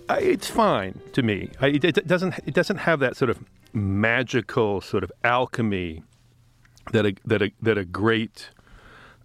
I, 0.08 0.20
it's 0.20 0.48
fine 0.48 1.00
to 1.12 1.22
me. 1.22 1.50
I, 1.60 1.68
it, 1.68 1.84
it 1.84 2.06
doesn't 2.06 2.34
it 2.46 2.54
doesn't 2.54 2.76
have 2.78 3.00
that 3.00 3.16
sort 3.16 3.30
of 3.30 3.38
magical 3.72 4.80
sort 4.80 5.02
of 5.02 5.10
alchemy 5.24 6.02
that 6.92 7.06
a 7.06 7.14
that 7.24 7.42
a 7.42 7.50
that 7.62 7.78
a 7.78 7.84
great 7.84 8.50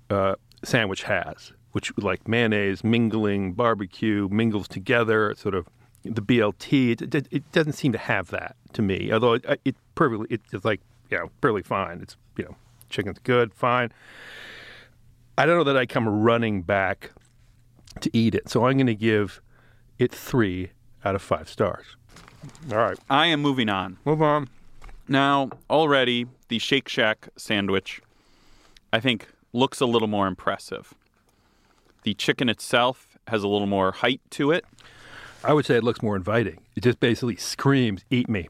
uh, 0.09 0.35
sandwich 0.63 1.03
has, 1.03 1.51
which 1.73 1.95
like 1.97 2.27
mayonnaise 2.27 2.83
mingling, 2.83 3.53
barbecue 3.53 4.27
mingles 4.31 4.67
together, 4.67 5.35
sort 5.37 5.53
of 5.53 5.67
the 6.03 6.21
BLT. 6.21 7.01
It, 7.01 7.15
it, 7.15 7.27
it 7.31 7.51
doesn't 7.51 7.73
seem 7.73 7.91
to 7.91 7.97
have 7.97 8.29
that 8.29 8.55
to 8.73 8.81
me. 8.81 9.11
Although 9.11 9.33
it, 9.33 9.45
it 9.65 9.75
perfectly 9.95 10.39
it's 10.51 10.65
like 10.65 10.81
you 11.09 11.17
know 11.17 11.29
perfectly 11.41 11.63
fine. 11.63 12.01
It's 12.01 12.17
you 12.37 12.45
know 12.45 12.55
chicken's 12.89 13.19
good, 13.19 13.53
fine. 13.53 13.91
I 15.37 15.45
don't 15.45 15.57
know 15.57 15.63
that 15.63 15.77
I 15.77 15.85
come 15.85 16.07
running 16.07 16.61
back 16.61 17.11
to 18.01 18.09
eat 18.13 18.35
it, 18.35 18.49
so 18.49 18.65
I'm 18.65 18.77
going 18.77 18.87
to 18.87 18.95
give 18.95 19.41
it 19.97 20.13
three 20.13 20.71
out 21.03 21.15
of 21.15 21.21
five 21.21 21.49
stars. 21.49 21.95
All 22.71 22.77
right, 22.77 22.99
I 23.09 23.27
am 23.27 23.41
moving 23.41 23.69
on. 23.69 23.97
move 24.05 24.21
on. 24.21 24.49
Now, 25.07 25.49
already 25.69 26.27
the 26.47 26.59
Shake 26.59 26.87
Shack 26.87 27.29
sandwich, 27.35 28.01
I 28.93 28.99
think, 28.99 29.27
looks 29.53 29.81
a 29.81 29.85
little 29.85 30.07
more 30.07 30.27
impressive. 30.27 30.93
The 32.03 32.13
chicken 32.13 32.49
itself 32.49 33.17
has 33.27 33.43
a 33.43 33.47
little 33.47 33.67
more 33.67 33.91
height 33.91 34.21
to 34.31 34.51
it. 34.51 34.65
I 35.43 35.53
would 35.53 35.65
say 35.65 35.75
it 35.75 35.83
looks 35.83 36.01
more 36.01 36.15
inviting. 36.15 36.59
It 36.75 36.81
just 36.83 36.99
basically 36.99 37.35
screams, 37.35 38.03
"Eat 38.09 38.29
me." 38.29 38.49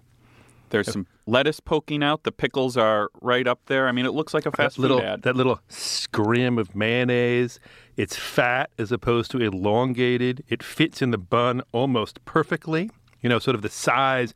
There's 0.69 0.91
some 0.91 1.05
lettuce 1.25 1.59
poking 1.59 2.01
out. 2.01 2.23
The 2.23 2.31
pickles 2.31 2.77
are 2.77 3.09
right 3.21 3.45
up 3.45 3.59
there. 3.65 3.87
I 3.87 3.91
mean, 3.91 4.05
it 4.05 4.11
looks 4.11 4.33
like 4.33 4.45
a 4.45 4.51
fast 4.51 4.77
that 4.77 4.81
little 4.81 4.99
food 4.99 5.05
ad. 5.05 5.21
that 5.23 5.35
little 5.35 5.59
scrim 5.67 6.57
of 6.57 6.73
mayonnaise. 6.75 7.59
It's 7.97 8.15
fat 8.15 8.69
as 8.77 8.91
opposed 8.91 9.31
to 9.31 9.39
elongated. 9.39 10.43
It 10.47 10.63
fits 10.63 11.01
in 11.01 11.11
the 11.11 11.17
bun 11.17 11.61
almost 11.73 12.23
perfectly. 12.25 12.89
You 13.21 13.29
know, 13.29 13.37
sort 13.37 13.55
of 13.55 13.61
the 13.61 13.69
size. 13.69 14.33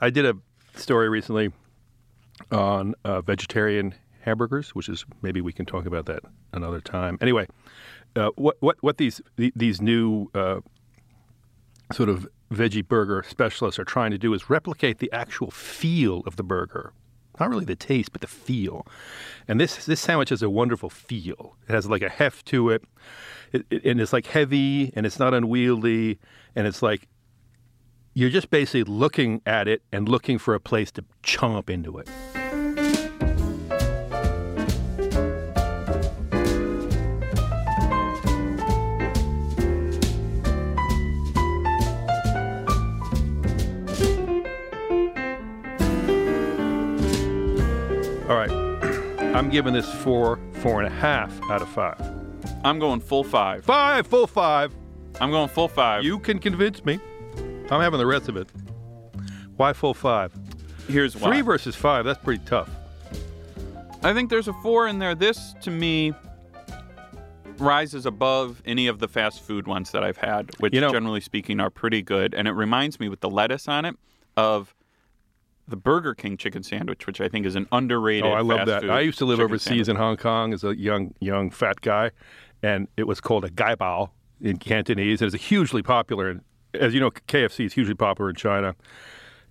I 0.00 0.10
did 0.10 0.26
a 0.26 0.34
story 0.74 1.08
recently 1.08 1.52
on 2.50 2.94
uh, 3.04 3.20
vegetarian 3.20 3.94
hamburgers, 4.20 4.74
which 4.74 4.88
is 4.88 5.04
maybe 5.22 5.40
we 5.40 5.52
can 5.52 5.66
talk 5.66 5.86
about 5.86 6.06
that 6.06 6.20
another 6.52 6.80
time. 6.80 7.16
Anyway, 7.20 7.46
uh, 8.16 8.30
what 8.34 8.56
what 8.60 8.76
what 8.80 8.98
these 8.98 9.20
these 9.36 9.80
new 9.80 10.28
uh, 10.34 10.60
sort 11.92 12.08
of 12.08 12.28
veggie 12.52 12.86
burger 12.86 13.24
specialists 13.28 13.78
are 13.78 13.84
trying 13.84 14.10
to 14.10 14.18
do 14.18 14.32
is 14.34 14.48
replicate 14.50 14.98
the 14.98 15.10
actual 15.12 15.50
feel 15.50 16.22
of 16.26 16.36
the 16.36 16.42
burger. 16.42 16.92
Not 17.38 17.50
really 17.50 17.64
the 17.66 17.76
taste, 17.76 18.12
but 18.12 18.22
the 18.22 18.26
feel. 18.26 18.86
And 19.46 19.60
this 19.60 19.84
this 19.84 20.00
sandwich 20.00 20.30
has 20.30 20.42
a 20.42 20.48
wonderful 20.50 20.88
feel. 20.90 21.56
It 21.68 21.72
has 21.72 21.86
like 21.88 22.02
a 22.02 22.08
heft 22.08 22.46
to 22.46 22.70
it, 22.70 22.82
it, 23.52 23.66
it- 23.70 23.84
and 23.84 24.00
it's 24.00 24.12
like 24.12 24.26
heavy, 24.26 24.92
and 24.96 25.04
it's 25.04 25.18
not 25.18 25.34
unwieldy, 25.34 26.18
and 26.54 26.66
it's 26.66 26.80
like 26.82 27.08
you're 28.14 28.30
just 28.30 28.48
basically 28.50 28.84
looking 28.84 29.42
at 29.44 29.68
it 29.68 29.82
and 29.92 30.08
looking 30.08 30.38
for 30.38 30.54
a 30.54 30.60
place 30.60 30.90
to 30.92 31.04
chomp 31.22 31.68
into 31.68 31.98
it. 31.98 32.08
I'm 49.36 49.50
giving 49.50 49.74
this 49.74 49.92
four, 49.92 50.40
four 50.62 50.82
and 50.82 50.90
a 50.90 50.96
half 50.96 51.30
out 51.50 51.60
of 51.60 51.68
five. 51.68 52.00
I'm 52.64 52.78
going 52.78 53.00
full 53.00 53.22
five. 53.22 53.66
Five, 53.66 54.06
full 54.06 54.26
five. 54.26 54.74
I'm 55.20 55.30
going 55.30 55.48
full 55.50 55.68
five. 55.68 56.04
You 56.04 56.18
can 56.18 56.38
convince 56.38 56.82
me. 56.86 56.98
I'm 57.70 57.82
having 57.82 57.98
the 57.98 58.06
rest 58.06 58.30
of 58.30 58.36
it. 58.38 58.48
Why 59.56 59.74
full 59.74 59.92
five? 59.92 60.32
Here's 60.88 61.14
why. 61.14 61.28
Three 61.30 61.40
versus 61.42 61.76
five, 61.76 62.06
that's 62.06 62.18
pretty 62.22 62.42
tough. 62.46 62.70
I 64.02 64.14
think 64.14 64.30
there's 64.30 64.48
a 64.48 64.54
four 64.54 64.88
in 64.88 65.00
there. 65.00 65.14
This, 65.14 65.54
to 65.60 65.70
me, 65.70 66.14
rises 67.58 68.06
above 68.06 68.62
any 68.64 68.86
of 68.86 69.00
the 69.00 69.08
fast 69.08 69.42
food 69.42 69.66
ones 69.66 69.90
that 69.90 70.02
I've 70.02 70.16
had, 70.16 70.48
which, 70.60 70.72
You 70.72 70.80
know- 70.80 70.90
generally 70.90 71.20
speaking, 71.20 71.60
are 71.60 71.70
pretty 71.70 72.00
good. 72.00 72.32
And 72.34 72.48
it 72.48 72.52
reminds 72.52 72.98
me, 72.98 73.10
with 73.10 73.20
the 73.20 73.28
lettuce 73.28 73.68
on 73.68 73.84
it, 73.84 73.96
of 74.34 74.74
the 75.68 75.76
Burger 75.76 76.14
King 76.14 76.36
chicken 76.36 76.62
sandwich, 76.62 77.06
which 77.06 77.20
I 77.20 77.28
think 77.28 77.46
is 77.46 77.56
an 77.56 77.66
underrated. 77.72 78.30
Oh, 78.30 78.32
I 78.32 78.40
love 78.40 78.66
that. 78.66 78.88
I 78.88 79.00
used 79.00 79.18
to 79.18 79.24
live 79.24 79.40
overseas 79.40 79.66
sandwich. 79.66 79.88
in 79.88 79.96
Hong 79.96 80.16
Kong 80.16 80.52
as 80.52 80.64
a 80.64 80.76
young, 80.76 81.14
young 81.20 81.50
fat 81.50 81.80
guy, 81.80 82.10
and 82.62 82.88
it 82.96 83.06
was 83.06 83.20
called 83.20 83.44
a 83.44 83.50
gai 83.50 83.74
bao 83.74 84.10
in 84.40 84.58
Cantonese. 84.58 85.20
And 85.20 85.26
it's 85.26 85.34
a 85.34 85.44
hugely 85.44 85.82
popular, 85.82 86.28
and 86.30 86.40
as 86.74 86.94
you 86.94 87.00
know, 87.00 87.10
KFC 87.10 87.66
is 87.66 87.72
hugely 87.72 87.94
popular 87.94 88.30
in 88.30 88.36
China, 88.36 88.74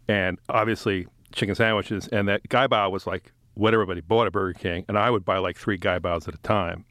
and 0.07 0.39
obviously 0.50 1.07
chicken 1.34 1.55
sandwiches. 1.55 2.07
And 2.07 2.27
that 2.27 2.48
gai 2.48 2.67
bao 2.67 2.91
was 2.91 3.05
like 3.05 3.34
what 3.55 3.74
everybody 3.74 4.01
bought 4.01 4.27
at 4.27 4.34
Burger 4.34 4.57
King, 4.57 4.86
and 4.88 4.98
I 4.98 5.10
would 5.10 5.25
buy 5.25 5.38
like 5.38 5.57
three 5.57 5.77
gai 5.77 6.00
baos 6.00 6.27
at 6.27 6.36
a 6.36 6.39
time 6.39 6.86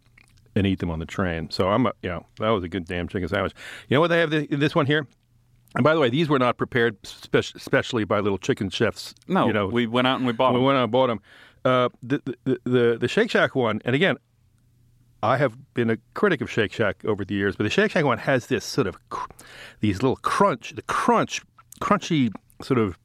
and 0.57 0.67
eat 0.67 0.79
them 0.79 0.91
on 0.91 0.99
the 0.99 1.07
train. 1.07 1.51
So 1.51 1.69
I'm, 1.69 1.87
a, 1.87 1.93
you 2.03 2.11
know, 2.11 2.27
that 2.39 2.51
was 2.51 2.63
a 2.65 2.69
good 2.69 2.85
damn 2.85 3.09
chicken 3.09 3.29
sandwich. 3.29 3.53
You 3.89 3.97
know 3.97 4.01
what 4.01 4.09
they 4.09 4.21
have 4.21 4.31
th- 4.31 4.49
this 4.51 4.75
one 4.75 4.87
here? 4.87 5.07
And 5.75 5.83
by 5.83 5.95
the 5.95 6.01
way, 6.01 6.09
these 6.09 6.29
were 6.29 6.39
not 6.39 6.57
prepared 6.57 6.97
spe- 7.05 7.57
specially 7.59 8.05
by 8.05 8.21
little 8.21 8.39
chicken 8.39 8.71
chefs. 8.71 9.15
No, 9.27 9.47
you 9.47 9.53
know, 9.53 9.67
we 9.67 9.87
went 9.87 10.07
out 10.07 10.19
and 10.19 10.27
we 10.27 10.33
bought 10.33 10.53
we 10.53 10.59
them. 10.59 10.65
went 10.67 10.79
out 10.79 10.85
and 10.85 10.93
bought 10.93 11.09
them. 11.09 11.21
Uh, 11.65 11.89
the, 12.03 12.23
the 12.45 12.61
the 12.65 12.99
the 13.01 13.09
Shake 13.09 13.31
Shack 13.31 13.55
one, 13.55 13.81
and 13.85 13.97
again, 13.97 14.17
I 15.23 15.37
have 15.39 15.57
been 15.75 15.91
a 15.91 15.97
critic 16.15 16.41
of 16.43 16.51
Shake 16.51 16.73
Shack 16.73 17.05
over 17.05 17.25
the 17.25 17.35
years, 17.35 17.57
but 17.57 17.65
the 17.65 17.71
Shake 17.71 17.91
Shack 17.93 18.05
one 18.05 18.19
has 18.19 18.47
this 18.47 18.65
sort 18.65 18.87
of 18.87 18.97
cr- 19.09 19.31
these 19.81 20.03
little 20.03 20.17
crunch, 20.17 20.75
the 20.75 20.83
crunch, 20.83 21.41
crunchy 21.81 22.31
sort 22.63 22.79
of 22.79 22.99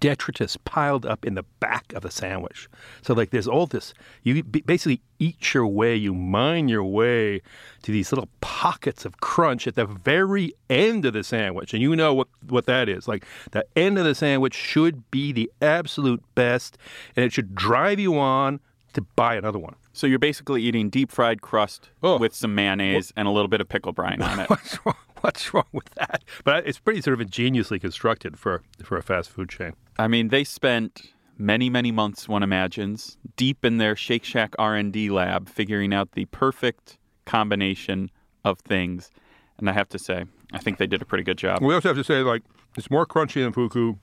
detritus 0.00 0.56
piled 0.64 1.04
up 1.06 1.24
in 1.24 1.34
the 1.34 1.42
back 1.60 1.92
of 1.94 2.02
the 2.02 2.10
sandwich. 2.10 2.68
So 3.02 3.14
like 3.14 3.30
there's 3.30 3.48
all 3.48 3.66
this 3.66 3.94
you 4.22 4.42
basically 4.42 5.00
eat 5.18 5.54
your 5.54 5.66
way, 5.66 5.96
you 5.96 6.14
mine 6.14 6.68
your 6.68 6.84
way 6.84 7.40
to 7.82 7.92
these 7.92 8.12
little 8.12 8.28
pockets 8.40 9.04
of 9.04 9.20
crunch 9.20 9.66
at 9.66 9.74
the 9.74 9.86
very 9.86 10.52
end 10.68 11.04
of 11.04 11.12
the 11.14 11.24
sandwich. 11.24 11.72
And 11.74 11.82
you 11.82 11.96
know 11.96 12.14
what 12.14 12.28
what 12.48 12.66
that 12.66 12.88
is. 12.88 13.08
Like 13.08 13.24
the 13.52 13.64
end 13.76 13.98
of 13.98 14.04
the 14.04 14.14
sandwich 14.14 14.54
should 14.54 15.10
be 15.10 15.32
the 15.32 15.50
absolute 15.62 16.22
best 16.34 16.78
and 17.16 17.24
it 17.24 17.32
should 17.32 17.54
drive 17.54 17.98
you 17.98 18.18
on 18.18 18.60
to 18.92 19.02
buy 19.16 19.34
another 19.36 19.58
one. 19.58 19.76
So 19.92 20.06
you're 20.06 20.18
basically 20.18 20.62
eating 20.62 20.90
deep 20.90 21.10
fried 21.10 21.40
crust 21.42 21.88
Oh. 22.02 22.18
with 22.18 22.34
some 22.34 22.54
mayonnaise 22.54 23.12
and 23.16 23.26
a 23.26 23.30
little 23.30 23.48
bit 23.48 23.60
of 23.62 23.68
pickle 23.68 23.92
brine 23.92 24.20
on 24.22 24.40
it. 24.40 24.50
What's 24.50 24.78
wrong? 24.86 24.94
What's 25.22 25.52
wrong 25.52 25.64
with 25.72 25.90
that? 25.96 26.22
But 26.44 26.66
it's 26.66 26.78
pretty 26.78 27.00
sort 27.00 27.14
of 27.14 27.20
ingeniously 27.20 27.78
constructed 27.78 28.38
for 28.38 28.62
for 28.82 28.96
a 28.96 29.02
fast 29.02 29.30
food 29.30 29.48
chain. 29.48 29.72
I 29.98 30.08
mean, 30.08 30.28
they 30.28 30.44
spent 30.44 31.12
many, 31.38 31.70
many 31.70 31.90
months, 31.92 32.28
one 32.28 32.42
imagines, 32.42 33.16
deep 33.36 33.64
in 33.64 33.78
their 33.78 33.96
Shake 33.96 34.24
Shack 34.24 34.54
R&D 34.58 35.10
lab, 35.10 35.48
figuring 35.48 35.92
out 35.92 36.12
the 36.12 36.24
perfect 36.26 36.98
combination 37.24 38.10
of 38.44 38.58
things. 38.60 39.10
And 39.58 39.68
I 39.68 39.72
have 39.72 39.88
to 39.90 39.98
say, 39.98 40.24
I 40.52 40.58
think 40.58 40.78
they 40.78 40.86
did 40.86 41.02
a 41.02 41.04
pretty 41.04 41.24
good 41.24 41.38
job. 41.38 41.62
We 41.62 41.74
also 41.74 41.88
have 41.88 41.96
to 41.96 42.04
say, 42.04 42.22
like, 42.22 42.42
it's 42.76 42.90
more 42.90 43.06
crunchy 43.06 43.42
than 43.42 43.52
fuku. 43.52 43.96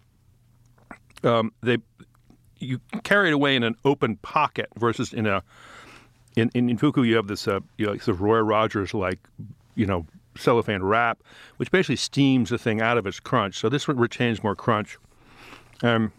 Um, 1.24 1.53
they 1.62 1.77
you 2.60 2.79
carry 3.03 3.29
it 3.29 3.34
away 3.34 3.55
in 3.55 3.63
an 3.63 3.75
open 3.86 4.17
pocket 4.17 4.67
versus 4.77 5.13
in 5.13 5.25
a 5.25 5.43
in 6.36 6.50
in, 6.53 6.70
in 6.70 6.77
fuku 6.77 7.03
you 7.03 7.15
have 7.15 7.27
this 7.27 7.48
uh, 7.48 7.60
you 7.77 7.86
know, 7.86 7.98
sort 7.98 8.15
of 8.15 8.22
Roy 8.22 8.39
Rogers 8.39 8.93
like 8.93 9.20
you 9.75 9.86
know 9.86 10.05
cellophane 10.38 10.84
wrap, 10.84 11.22
which 11.58 11.72
basically 11.72 11.96
steams 11.96 12.50
the 12.50 12.58
thing 12.58 12.82
out 12.82 12.98
of 12.98 13.06
its 13.06 13.20
crunch. 13.20 13.58
So 13.58 13.70
this 13.70 13.88
one 13.88 13.98
retains 13.98 14.44
more 14.44 14.56
crunch. 14.56 14.98
Um, 15.82 16.12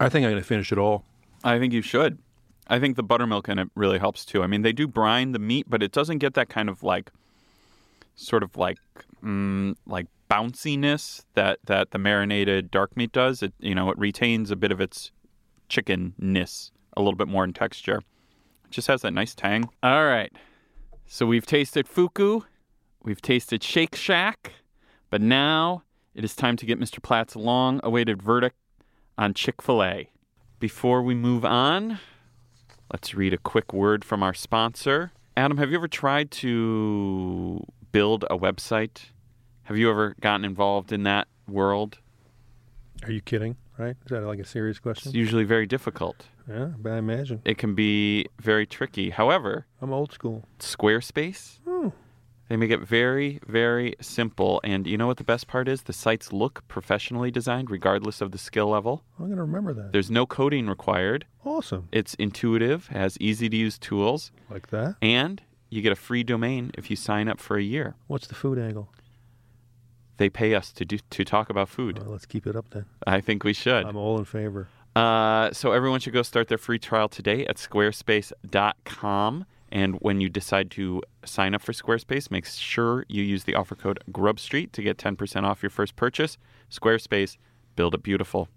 I 0.00 0.08
think 0.08 0.24
I'm 0.24 0.32
going 0.32 0.42
to 0.42 0.46
finish 0.46 0.72
it 0.72 0.78
all. 0.78 1.04
I 1.42 1.58
think 1.58 1.72
you 1.72 1.82
should. 1.82 2.18
I 2.66 2.78
think 2.78 2.96
the 2.96 3.02
buttermilk 3.02 3.48
in 3.48 3.58
it 3.58 3.68
really 3.74 3.98
helps 3.98 4.24
too. 4.24 4.42
I 4.42 4.46
mean, 4.46 4.62
they 4.62 4.72
do 4.72 4.88
brine 4.88 5.32
the 5.32 5.38
meat, 5.38 5.66
but 5.68 5.82
it 5.82 5.92
doesn't 5.92 6.18
get 6.18 6.34
that 6.34 6.48
kind 6.48 6.68
of 6.68 6.82
like, 6.82 7.10
sort 8.16 8.42
of 8.42 8.56
like, 8.56 8.78
mm, 9.22 9.76
like 9.86 10.06
bounciness 10.30 11.22
that 11.34 11.58
that 11.66 11.90
the 11.90 11.98
marinated 11.98 12.70
dark 12.70 12.96
meat 12.96 13.12
does. 13.12 13.42
It 13.42 13.52
you 13.60 13.74
know 13.74 13.90
it 13.90 13.98
retains 13.98 14.50
a 14.50 14.56
bit 14.56 14.72
of 14.72 14.80
its 14.80 15.12
chickenness, 15.68 16.72
a 16.96 17.00
little 17.02 17.16
bit 17.16 17.28
more 17.28 17.44
in 17.44 17.52
texture. 17.52 17.98
It 18.64 18.70
just 18.70 18.88
has 18.88 19.02
that 19.02 19.12
nice 19.12 19.34
tang. 19.34 19.68
All 19.82 20.06
right, 20.06 20.32
So 21.06 21.26
we've 21.26 21.46
tasted 21.46 21.86
Fuku, 21.86 22.40
we've 23.04 23.22
tasted 23.22 23.62
Shake 23.62 23.94
Shack, 23.94 24.52
but 25.10 25.20
now 25.20 25.82
it 26.14 26.24
is 26.24 26.34
time 26.34 26.56
to 26.56 26.66
get 26.66 26.80
Mr. 26.80 27.02
Platt's 27.02 27.36
long 27.36 27.80
awaited 27.82 28.22
verdict 28.22 28.56
on 29.16 29.34
Chick 29.34 29.62
fil 29.62 29.82
A. 29.82 30.10
Before 30.58 31.02
we 31.02 31.14
move 31.14 31.44
on, 31.44 31.98
let's 32.92 33.14
read 33.14 33.32
a 33.34 33.38
quick 33.38 33.72
word 33.72 34.04
from 34.04 34.22
our 34.22 34.34
sponsor. 34.34 35.12
Adam, 35.36 35.58
have 35.58 35.70
you 35.70 35.76
ever 35.76 35.88
tried 35.88 36.30
to 36.30 37.62
build 37.92 38.24
a 38.30 38.38
website? 38.38 39.06
Have 39.64 39.76
you 39.76 39.90
ever 39.90 40.14
gotten 40.20 40.44
involved 40.44 40.92
in 40.92 41.02
that 41.04 41.28
world? 41.48 41.98
Are 43.02 43.10
you 43.10 43.20
kidding? 43.20 43.56
Right? 43.76 43.96
Is 44.04 44.10
that 44.10 44.20
like 44.22 44.38
a 44.38 44.44
serious 44.44 44.78
question? 44.78 45.10
It's 45.10 45.16
usually 45.16 45.44
very 45.44 45.66
difficult. 45.66 46.26
Yeah, 46.48 46.66
but 46.78 46.92
I 46.92 46.98
imagine. 46.98 47.42
It 47.44 47.58
can 47.58 47.74
be 47.74 48.26
very 48.40 48.66
tricky. 48.66 49.10
However, 49.10 49.66
I'm 49.82 49.92
old 49.92 50.12
school. 50.12 50.44
Squarespace, 50.60 51.58
Hmm. 51.66 51.88
They 52.48 52.56
make 52.56 52.70
it 52.70 52.80
very, 52.80 53.40
very 53.46 53.94
simple. 54.00 54.60
And 54.64 54.86
you 54.86 54.96
know 54.98 55.06
what 55.06 55.16
the 55.16 55.24
best 55.24 55.46
part 55.46 55.66
is? 55.68 55.82
The 55.82 55.92
sites 55.92 56.32
look 56.32 56.62
professionally 56.68 57.30
designed 57.30 57.70
regardless 57.70 58.20
of 58.20 58.30
the 58.32 58.38
skill 58.38 58.66
level. 58.68 59.02
I'm 59.18 59.28
gonna 59.28 59.42
remember 59.42 59.72
that. 59.74 59.92
There's 59.92 60.10
no 60.10 60.26
coding 60.26 60.66
required. 60.68 61.24
awesome. 61.44 61.88
It's 61.92 62.14
intuitive, 62.14 62.88
has 62.88 63.16
easy 63.20 63.48
to 63.48 63.56
use 63.56 63.78
tools, 63.78 64.30
Like 64.50 64.68
that. 64.68 64.96
and 65.02 65.42
you 65.70 65.80
get 65.82 65.92
a 65.92 65.96
free 65.96 66.22
domain 66.22 66.70
if 66.74 66.90
you 66.90 66.96
sign 66.96 67.28
up 67.28 67.40
for 67.40 67.56
a 67.56 67.62
year. 67.62 67.94
What's 68.06 68.26
the 68.26 68.34
food 68.34 68.58
angle? 68.58 68.90
They 70.16 70.28
pay 70.30 70.54
us 70.54 70.70
to 70.72 70.84
do 70.84 70.98
to 71.10 71.24
talk 71.24 71.50
about 71.50 71.68
food. 71.68 71.98
Well, 71.98 72.10
let's 72.12 72.26
keep 72.26 72.46
it 72.46 72.54
up 72.54 72.70
then. 72.70 72.84
I 73.06 73.20
think 73.20 73.42
we 73.42 73.52
should. 73.52 73.84
I'm 73.84 73.96
all 73.96 74.16
in 74.18 74.24
favor. 74.24 74.68
Uh, 74.94 75.50
so 75.52 75.72
everyone 75.72 75.98
should 75.98 76.12
go 76.12 76.22
start 76.22 76.46
their 76.46 76.56
free 76.58 76.78
trial 76.78 77.08
today 77.08 77.44
at 77.46 77.56
squarespace.com. 77.56 79.46
And 79.74 79.96
when 79.96 80.20
you 80.20 80.28
decide 80.28 80.70
to 80.72 81.02
sign 81.24 81.52
up 81.52 81.60
for 81.60 81.72
Squarespace, 81.72 82.30
make 82.30 82.46
sure 82.46 83.04
you 83.08 83.24
use 83.24 83.42
the 83.42 83.56
offer 83.56 83.74
code 83.74 83.98
GrubStreet 84.12 84.70
to 84.70 84.82
get 84.82 84.98
10% 84.98 85.42
off 85.42 85.64
your 85.64 85.70
first 85.70 85.96
purchase. 85.96 86.38
Squarespace, 86.70 87.36
build 87.74 87.92
it 87.92 88.04
beautiful. 88.04 88.48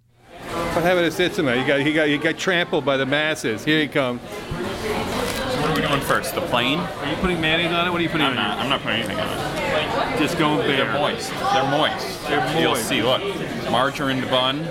What 0.51 0.83
happened 0.83 1.05
to 1.05 1.11
sit 1.11 1.33
tonight? 1.33 1.55
You 1.55 1.65
got, 1.65 1.83
you 1.83 1.93
got, 1.93 2.09
you 2.09 2.17
got 2.19 2.37
trampled 2.37 2.85
by 2.85 2.97
the 2.97 3.05
masses. 3.07 3.65
Here 3.65 3.81
you 3.81 3.89
come. 3.89 4.19
What 4.19 5.71
are 5.71 5.75
we 5.75 5.81
doing 5.81 6.01
first? 6.01 6.35
The 6.35 6.41
plain? 6.41 6.77
Are 6.77 7.09
you 7.09 7.15
putting 7.15 7.41
mayonnaise 7.41 7.71
on 7.71 7.87
it? 7.87 7.89
What 7.89 7.99
are 7.99 8.03
you 8.03 8.09
putting 8.09 8.27
I'm 8.27 8.35
not. 8.35 8.59
I'm 8.59 8.69
not 8.69 8.81
putting 8.81 8.99
anything 8.99 9.19
on 9.19 9.27
it. 9.27 10.19
Just 10.19 10.37
go 10.37 10.55
going 10.57 10.67
They're 10.67 10.85
bare. 10.85 10.93
moist. 10.93 11.31
They're 11.31 11.71
moist. 11.71 12.27
They're 12.27 12.39
moist. 12.41 12.59
You'll 12.59 12.75
see. 12.75 13.01
Look, 13.01 13.71
margarine 13.71 14.21
bun. 14.29 14.67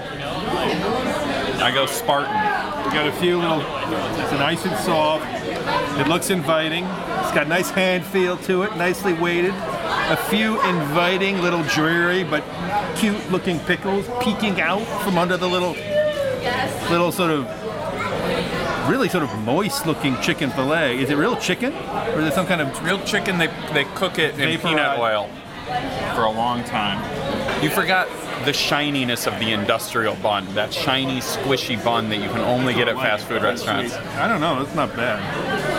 I 1.58 1.72
go 1.74 1.86
Spartan. 1.86 2.32
We 2.86 2.92
got 2.92 3.08
a 3.08 3.12
few 3.12 3.38
little. 3.38 3.60
It's 3.60 4.32
nice 4.32 4.64
and 4.64 4.76
soft. 4.78 5.24
It 5.98 6.08
looks 6.08 6.30
inviting. 6.30 6.84
It's 6.84 7.32
got 7.32 7.46
a 7.46 7.48
nice 7.48 7.70
hand 7.70 8.04
feel 8.04 8.36
to 8.38 8.62
it. 8.62 8.76
Nicely 8.76 9.14
weighted. 9.14 9.54
A 9.54 10.16
few 10.28 10.62
inviting 10.62 11.40
little 11.40 11.62
dreary 11.64 12.22
but 12.22 12.44
cute 12.96 13.30
looking 13.30 13.58
pickles 13.60 14.06
peeking 14.20 14.60
out 14.60 14.84
from 15.02 15.18
under 15.18 15.36
the 15.36 15.48
little 15.48 15.74
little 16.90 17.10
sort 17.10 17.30
of 17.30 17.46
really 18.88 19.08
sort 19.08 19.24
of 19.24 19.38
moist 19.40 19.86
looking 19.86 20.20
chicken 20.20 20.50
fillet. 20.50 20.98
Is 20.98 21.10
it 21.10 21.16
real 21.16 21.36
chicken 21.36 21.72
or 21.74 22.20
is 22.20 22.28
it 22.28 22.34
some 22.34 22.46
kind 22.46 22.60
of 22.60 22.84
Real 22.84 23.02
chicken, 23.04 23.38
they, 23.38 23.48
they 23.72 23.84
cook 23.94 24.18
it 24.18 24.38
in 24.38 24.60
peanut 24.60 24.98
oil 24.98 25.28
for 26.14 26.22
a 26.22 26.30
long 26.30 26.62
time. 26.64 27.02
You 27.62 27.70
forgot 27.70 28.06
the 28.44 28.52
shininess 28.52 29.26
of 29.26 29.38
the 29.40 29.50
industrial 29.52 30.14
bun, 30.16 30.54
that 30.54 30.72
shiny, 30.72 31.18
squishy 31.18 31.82
bun 31.82 32.08
that 32.10 32.18
you 32.18 32.28
can 32.28 32.40
only 32.40 32.74
get 32.74 32.86
at 32.86 32.94
fast 32.96 33.26
food 33.26 33.42
restaurants. 33.42 33.94
I 33.94 34.28
don't 34.28 34.40
know. 34.40 34.62
It's 34.62 34.74
not 34.74 34.94
bad. 34.94 35.75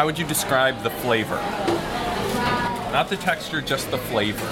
How 0.00 0.06
would 0.06 0.18
you 0.18 0.26
describe 0.26 0.82
the 0.82 0.88
flavor? 0.88 1.36
Not 2.90 3.10
the 3.10 3.18
texture, 3.18 3.60
just 3.60 3.90
the 3.90 3.98
flavor. 3.98 4.46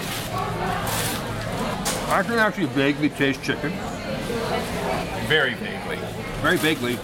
I 2.12 2.22
can 2.22 2.38
actually 2.38 2.66
vaguely 2.66 3.08
taste 3.08 3.42
chicken. 3.42 3.70
Very 5.26 5.54
vaguely. 5.54 5.96
very 6.42 6.58
vaguely, 6.58 6.98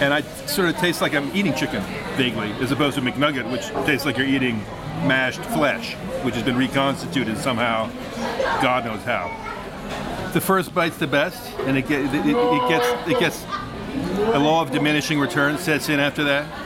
and 0.00 0.14
I 0.14 0.22
sort 0.46 0.70
of 0.70 0.78
taste 0.78 1.02
like 1.02 1.14
I'm 1.14 1.30
eating 1.36 1.52
chicken 1.52 1.82
vaguely, 2.16 2.50
as 2.62 2.72
opposed 2.72 2.96
to 2.96 3.02
McNugget, 3.02 3.52
which 3.52 3.66
tastes 3.84 4.06
like 4.06 4.16
you're 4.16 4.26
eating 4.26 4.56
mashed 5.04 5.42
flesh, 5.42 5.96
which 6.24 6.34
has 6.34 6.44
been 6.44 6.56
reconstituted 6.56 7.36
somehow, 7.36 7.90
God 8.62 8.86
knows 8.86 9.02
how. 9.02 9.28
The 10.32 10.40
first 10.40 10.74
bite's 10.74 10.96
the 10.96 11.06
best, 11.06 11.52
and 11.66 11.76
it, 11.76 11.86
get, 11.86 12.06
it, 12.06 12.26
it, 12.26 12.36
it 12.36 12.68
gets 12.70 13.10
it 13.10 13.20
gets 13.20 13.44
a 14.32 14.38
law 14.38 14.62
of 14.62 14.70
diminishing 14.70 15.20
returns 15.20 15.60
sets 15.60 15.90
in 15.90 16.00
after 16.00 16.24
that. 16.24 16.65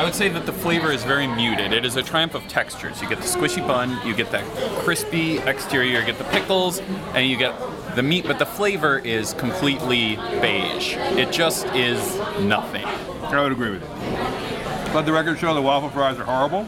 I 0.00 0.04
would 0.04 0.14
say 0.14 0.30
that 0.30 0.46
the 0.46 0.52
flavor 0.54 0.90
is 0.90 1.04
very 1.04 1.26
muted. 1.26 1.74
It 1.74 1.84
is 1.84 1.96
a 1.96 2.02
triumph 2.02 2.34
of 2.34 2.48
textures. 2.48 3.02
You 3.02 3.08
get 3.10 3.18
the 3.18 3.26
squishy 3.26 3.60
bun, 3.68 4.00
you 4.06 4.14
get 4.14 4.30
that 4.30 4.44
crispy 4.78 5.36
exterior, 5.40 6.00
you 6.00 6.06
get 6.06 6.16
the 6.16 6.24
pickles, 6.24 6.78
and 7.12 7.28
you 7.28 7.36
get 7.36 7.54
the 7.96 8.02
meat, 8.02 8.24
but 8.26 8.38
the 8.38 8.46
flavor 8.46 9.00
is 9.00 9.34
completely 9.34 10.16
beige. 10.40 10.94
It 10.96 11.30
just 11.30 11.66
is 11.74 12.16
nothing. 12.40 12.86
I 12.86 13.42
would 13.42 13.52
agree 13.52 13.72
with 13.72 13.82
you. 13.82 14.94
Let 14.94 15.04
the 15.04 15.12
record 15.12 15.38
show 15.38 15.52
the 15.52 15.60
waffle 15.60 15.90
fries 15.90 16.18
are 16.18 16.24
horrible. 16.24 16.64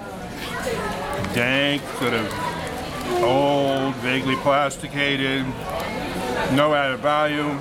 Dank, 1.35 1.81
sort 1.99 2.12
of 2.12 2.27
old, 3.23 3.95
vaguely 4.03 4.37
plasticated, 4.37 5.47
no 6.53 6.75
added 6.75 7.01
value. 7.01 7.59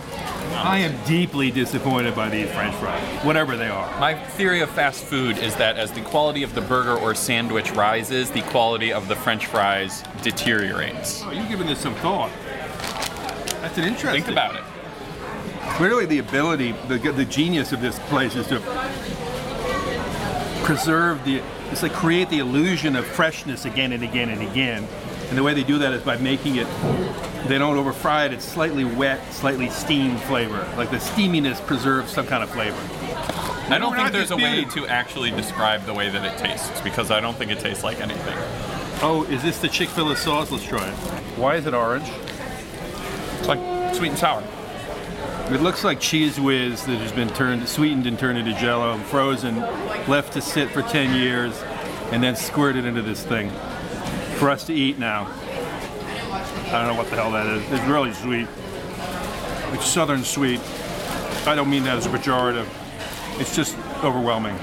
I 0.54 0.80
am 0.80 0.96
deeply 1.06 1.52
disappointed 1.52 2.16
by 2.16 2.30
these 2.30 2.50
French 2.52 2.76
fries, 2.76 3.02
whatever 3.26 3.58
they 3.58 3.70
are. 3.70 4.00
My 4.00 4.14
theory 4.14 4.62
of 4.62 4.70
fast 4.70 5.04
food 5.04 5.38
is 5.38 5.56
that 5.56 5.78
as 5.78 5.92
the 5.92 6.02
quality 6.02 6.44
of 6.44 6.54
the 6.54 6.62
burger 6.62 6.96
or 6.98 7.16
sandwich 7.16 7.72
rises, 7.72 8.30
the 8.32 8.42
quality 8.44 8.94
of 8.94 9.08
the 9.08 9.16
french 9.16 9.48
fries 9.48 10.04
deteriorates. 10.22 11.24
Oh, 11.24 11.32
you're 11.32 11.48
giving 11.48 11.68
this 11.68 11.80
some 11.80 11.96
thought. 11.96 12.32
That's 13.62 13.78
an 13.78 13.86
interesting. 13.86 14.24
Think 14.24 14.32
about 14.32 14.56
it. 14.56 14.64
Clearly, 15.76 16.06
the 16.06 16.20
ability, 16.20 16.74
the, 16.88 16.98
the 16.98 17.26
genius 17.26 17.72
of 17.72 17.82
this 17.82 17.98
place 18.00 18.36
is 18.36 18.48
to 18.48 18.60
preserve 20.64 21.24
the, 21.26 21.42
it's 21.72 21.84
like 21.84 21.94
create 21.94 22.30
the 22.30 22.40
illusion 22.40 22.96
of 22.96 23.06
freshness 23.06 23.66
again 23.66 23.92
and 23.94 24.04
again 24.04 24.30
and 24.30 24.42
again. 24.42 24.88
And 25.32 25.38
the 25.38 25.44
way 25.44 25.54
they 25.54 25.64
do 25.64 25.78
that 25.78 25.94
is 25.94 26.04
by 26.04 26.18
making 26.18 26.58
it, 26.58 26.68
they 27.48 27.58
don't 27.58 27.78
over 27.78 27.94
fry 27.94 28.26
it, 28.26 28.34
it's 28.34 28.44
slightly 28.44 28.84
wet, 28.84 29.32
slightly 29.32 29.70
steamed 29.70 30.20
flavor. 30.24 30.68
Like 30.76 30.92
the 30.92 30.98
steaminess 30.98 31.66
preserves 31.66 32.12
some 32.12 32.28
kind 32.28 32.44
of 32.44 32.50
flavor. 32.50 32.78
I 33.74 33.78
don't 33.78 33.92
We're 33.92 33.96
think 33.96 34.08
not 34.08 34.12
there's 34.12 34.32
a 34.32 34.36
way 34.36 34.66
to 34.66 34.86
actually 34.88 35.32
describe 35.32 35.86
the 35.86 35.94
way 35.94 36.10
that 36.10 36.26
it 36.26 36.38
tastes 36.38 36.82
because 36.82 37.12
I 37.12 37.22
don't 37.22 37.38
think 37.38 37.50
it 37.50 37.60
tastes 37.62 37.82
like 37.82 38.02
anything. 38.02 38.38
Oh, 39.02 39.26
is 39.30 39.42
this 39.42 39.60
the 39.60 39.70
Chick 39.70 39.88
fil 39.88 40.12
A 40.12 40.18
sauce? 40.18 40.52
Let's 40.52 40.66
try 40.66 40.86
it. 40.86 40.96
Why 41.38 41.56
is 41.56 41.66
it 41.66 41.74
orange? 41.74 42.10
It's 43.40 43.48
like 43.48 43.96
sweet 43.96 44.10
and 44.10 44.18
sour. 44.18 44.44
It 45.50 45.62
looks 45.62 45.86
like 45.86 46.02
Cheez 46.02 46.44
Whiz 46.44 46.86
that 46.88 46.98
has 46.98 47.14
been 47.14 47.30
turned, 47.30 47.70
sweetened 47.70 48.06
and 48.06 48.20
turned 48.20 48.38
into 48.38 48.54
jello, 48.60 48.92
and 48.92 49.04
frozen, 49.06 49.62
left 50.10 50.34
to 50.34 50.42
sit 50.42 50.70
for 50.72 50.82
10 50.82 51.16
years, 51.16 51.58
and 52.12 52.22
then 52.22 52.36
squirted 52.36 52.84
into 52.84 53.02
this 53.02 53.24
thing 53.24 53.50
for 54.42 54.50
us 54.50 54.64
to 54.64 54.74
eat 54.74 54.98
now. 54.98 55.28
I 55.28 56.72
don't 56.72 56.88
know 56.88 56.96
what 56.96 57.12
the 57.12 57.16
hell 57.16 57.30
that 57.34 57.46
is. 57.46 57.64
It's 57.72 57.84
really 57.84 58.12
sweet. 58.12 58.48
It's 59.72 59.86
southern 59.86 60.24
sweet. 60.24 60.60
I 61.46 61.54
don't 61.54 61.70
mean 61.70 61.84
that 61.84 61.98
as 61.98 62.08
a 62.08 62.10
pejorative. 62.10 62.66
It's 63.40 63.56
just 63.56 63.78
overwhelming. 64.04 64.56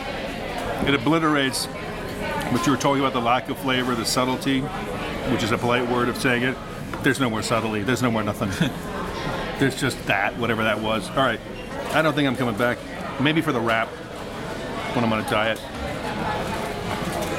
It 0.85 0.95
obliterates 0.95 1.67
what 1.67 2.67
you 2.67 2.73
were 2.73 2.77
talking 2.77 2.99
about 2.99 3.13
the 3.13 3.21
lack 3.21 3.51
of 3.51 3.59
flavor, 3.59 3.95
the 3.95 4.05
subtlety, 4.05 4.63
which 5.31 5.45
is 5.45 5.53
a 5.53 5.59
polite 5.59 5.89
word 5.89 6.09
of 6.09 6.17
saying 6.17 6.43
it. 6.43 6.57
There's 7.05 7.21
no 7.21 7.31
more 7.31 7.43
subtlety. 7.43 7.85
There's 7.85 8.03
no 8.03 8.11
more 8.11 8.25
nothing. 8.25 8.51
There's 9.61 9.81
just 9.81 10.05
that, 10.07 10.37
whatever 10.39 10.65
that 10.65 10.81
was. 10.81 11.09
All 11.11 11.19
right. 11.19 11.41
I 11.93 12.03
don't 12.03 12.15
think 12.15 12.27
I'm 12.27 12.35
coming 12.35 12.59
back. 12.59 12.79
Maybe 13.21 13.43
for 13.43 13.53
the 13.53 13.61
wrap 13.61 13.87
when 14.97 15.05
I'm 15.05 15.13
on 15.13 15.21
a 15.21 15.31
diet. 15.31 15.63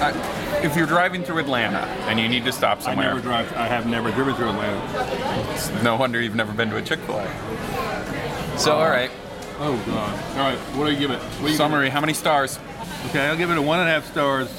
I, 0.01 0.38
if 0.63 0.75
you're 0.75 0.87
driving 0.87 1.23
through 1.23 1.39
Atlanta 1.39 1.79
and 2.07 2.19
you 2.19 2.27
need 2.27 2.45
to 2.45 2.51
stop 2.51 2.81
somewhere, 2.81 3.07
I 3.07 3.09
never 3.09 3.21
drive. 3.21 3.53
I 3.53 3.67
have 3.67 3.85
never 3.87 4.11
driven 4.11 4.35
through 4.35 4.49
Atlanta. 4.49 5.83
no 5.83 5.95
wonder 5.95 6.21
you've 6.21 6.35
never 6.35 6.53
been 6.53 6.69
to 6.69 6.77
a 6.77 6.81
Chick 6.81 6.99
Fil 6.99 7.19
A. 7.19 8.57
So, 8.57 8.73
all 8.73 8.89
right. 8.89 9.11
Oh 9.59 9.81
God. 9.85 10.37
All 10.37 10.49
right. 10.49 10.57
What 10.75 10.85
do 10.85 10.91
you 10.91 10.99
give 10.99 11.11
it? 11.11 11.21
You 11.41 11.47
give 11.47 11.57
Summary: 11.57 11.89
How 11.89 12.01
many 12.01 12.13
stars? 12.13 12.59
Okay, 13.07 13.25
I'll 13.27 13.37
give 13.37 13.49
it 13.51 13.57
a 13.57 13.61
one 13.61 13.79
and 13.79 13.89
a 13.89 13.91
half 13.91 14.09
stars. 14.09 14.49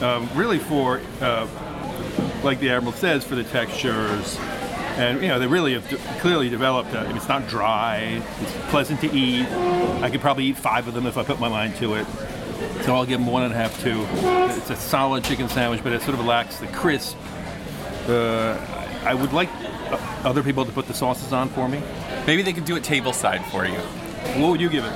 Um, 0.00 0.28
really 0.34 0.58
for, 0.58 1.00
uh, 1.20 1.46
like 2.42 2.58
the 2.58 2.70
Admiral 2.70 2.92
says, 2.92 3.24
for 3.24 3.36
the 3.36 3.44
textures. 3.44 4.38
And 4.96 5.20
you 5.22 5.28
know 5.28 5.38
they 5.38 5.46
really 5.46 5.74
have 5.74 5.88
de- 5.88 5.96
clearly 6.20 6.48
developed. 6.48 6.92
A, 6.94 7.14
it's 7.14 7.28
not 7.28 7.48
dry. 7.48 8.22
It's 8.40 8.52
pleasant 8.70 9.00
to 9.00 9.12
eat. 9.12 9.46
I 9.46 10.10
could 10.10 10.20
probably 10.20 10.44
eat 10.44 10.56
five 10.56 10.88
of 10.88 10.94
them 10.94 11.06
if 11.06 11.16
I 11.16 11.24
put 11.24 11.40
my 11.40 11.48
mind 11.48 11.76
to 11.76 11.94
it. 11.94 12.06
So 12.82 12.94
I'll 12.94 13.06
give 13.06 13.18
them 13.20 13.26
one 13.28 13.42
and 13.44 13.52
a 13.52 13.56
half, 13.56 13.80
two. 13.82 14.04
It's 14.58 14.70
a 14.70 14.76
solid 14.76 15.24
chicken 15.24 15.48
sandwich, 15.48 15.82
but 15.82 15.92
it 15.92 16.02
sort 16.02 16.18
of 16.18 16.24
lacks 16.24 16.58
the 16.58 16.66
crisp. 16.68 17.16
Uh, 18.08 18.56
I 19.04 19.14
would 19.14 19.32
like 19.32 19.48
uh, 19.90 19.98
other 20.24 20.42
people 20.42 20.64
to 20.64 20.72
put 20.72 20.86
the 20.86 20.94
sauces 20.94 21.32
on 21.32 21.48
for 21.48 21.68
me. 21.68 21.80
Maybe 22.26 22.42
they 22.42 22.52
could 22.52 22.64
do 22.64 22.76
it 22.76 22.82
tableside 22.82 23.44
for 23.50 23.64
you. 23.66 23.78
What 24.40 24.50
would 24.50 24.60
you 24.60 24.68
give 24.68 24.84
it? 24.84 24.92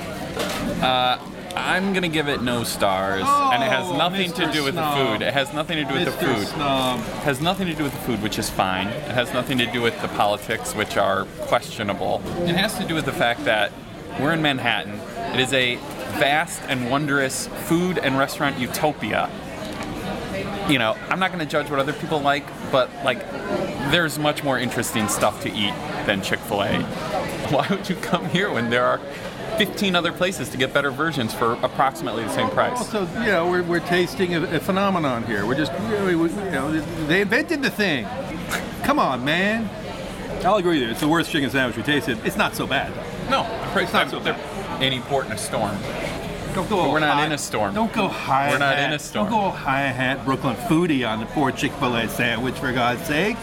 I 0.83 1.19
I'm 1.57 1.93
gonna 1.93 2.09
give 2.09 2.29
it 2.29 2.43
no 2.43 2.63
stars, 2.63 3.23
and 3.27 3.63
it 3.63 3.67
has 3.71 3.87
Oh, 3.89 3.97
nothing 3.97 4.31
to 4.35 4.53
do 4.53 4.63
with 4.65 4.75
Snob. 4.75 4.97
the 4.99 5.05
food. 5.19 5.23
It 5.23 5.33
has 5.35 5.53
nothing 5.53 5.77
to 5.79 5.85
do 5.85 5.95
with 5.99 6.05
the 6.05 6.13
food. 6.13 6.47
Snob. 6.47 7.01
It 7.01 7.05
has 7.25 7.41
nothing 7.41 7.67
to 7.67 7.75
do 7.75 7.83
with 7.83 7.93
the 7.93 7.99
food, 8.01 8.23
which 8.23 8.39
is 8.39 8.49
fine. 8.49 8.87
It 8.89 9.11
has 9.13 9.33
nothing 9.33 9.59
to 9.59 9.67
do 9.67 9.81
with 9.83 10.01
the 10.01 10.09
politics, 10.09 10.75
which 10.75 10.97
are 10.97 11.25
questionable. 11.41 12.23
It 12.43 12.55
has 12.55 12.77
to 12.79 12.85
do 12.85 12.95
with 12.95 13.07
the 13.07 13.13
fact 13.13 13.45
that 13.47 13.73
we're 14.21 14.33
in 14.35 14.43
Manhattan. 14.43 15.01
It 15.35 15.41
is 15.41 15.53
a 15.53 15.79
vast 16.19 16.61
and 16.69 16.91
wondrous 16.91 17.47
food 17.67 17.99
and 17.99 18.19
restaurant 18.19 18.59
utopia. 18.59 19.31
You 20.69 20.79
know, 20.79 20.97
I'm 21.09 21.19
not 21.19 21.29
going 21.33 21.41
to 21.45 21.51
judge 21.51 21.71
what 21.71 21.79
other 21.81 21.93
people 21.95 22.21
like, 22.21 22.45
but 22.71 22.91
like, 23.05 23.21
there's 23.91 24.19
much 24.19 24.45
more 24.45 24.59
interesting 24.59 25.09
stuff 25.09 25.43
to 25.43 25.49
eat 25.53 25.73
than 26.07 26.21
Chick 26.23 26.39
fil 26.41 26.63
A. 26.63 26.83
Why 27.51 27.67
would 27.71 27.89
you 27.89 27.97
come 27.97 28.29
here 28.29 28.53
when 28.53 28.69
there 28.69 28.85
are 28.85 28.99
15 29.57 29.97
other 29.97 30.13
places 30.13 30.51
to 30.51 30.59
get 30.59 30.75
better 30.75 30.91
versions 30.91 31.33
for 31.33 31.55
approximately 31.63 32.23
the 32.23 32.31
same 32.31 32.51
price? 32.51 32.77
Also, 32.79 33.07
you 33.21 33.27
know, 33.27 33.49
we're, 33.51 33.63
we're 33.63 33.81
tasting 33.81 34.35
a, 34.35 34.57
a 34.57 34.61
phenomenon 34.61 35.25
here. 35.25 35.47
We're 35.47 35.55
just, 35.57 35.73
you 35.73 35.79
know, 35.89 36.05
we- 36.05 36.13
you 36.31 36.51
know, 36.51 36.71
they 37.07 37.23
invented 37.23 37.63
the 37.63 37.71
thing. 37.71 38.07
Come 38.83 38.99
on, 38.99 39.25
man. 39.25 39.69
I'll 40.45 40.57
agree 40.57 40.79
with 40.79 40.83
you. 40.83 40.91
It's 40.91 41.01
the 41.01 41.09
worst 41.09 41.31
chicken 41.33 41.51
sandwich 41.51 41.77
we 41.77 41.83
tasted. 41.83 42.19
It's 42.25 42.37
not 42.37 42.55
so 42.55 42.67
bad. 42.67 42.93
No, 43.31 43.43
I'm 43.43 43.79
It's 43.83 43.93
not 43.93 44.09
so 44.11 44.21
bad. 44.21 44.39
Any 44.81 45.01
port 45.01 45.27
in 45.27 45.33
a 45.33 45.39
storm. 45.39 45.77
Don't 46.55 46.69
go. 46.71 46.77
But 46.85 46.91
we're 46.93 47.01
not 47.01 47.15
high- 47.17 47.27
in 47.27 47.33
a 47.33 47.39
storm. 47.39 47.75
Don't 47.75 47.93
go 47.93 48.09
high. 48.09 48.51
We're 48.51 48.59
not 48.59 48.77
hat. 48.77 48.89
in 48.89 48.93
a 48.95 48.99
storm. 48.99 49.29
Don't 49.31 49.41
go 49.41 49.51
high 49.51 49.83
hat 49.89 50.25
Brooklyn 50.25 50.57
foodie 50.57 51.09
on 51.09 51.21
the 51.21 51.27
poor 51.27 51.51
Chick 51.53 51.73
Fil 51.73 51.97
A 51.97 52.09
sandwich 52.09 52.55
for 52.59 52.73
God's 52.73 53.05
sake. 53.05 53.37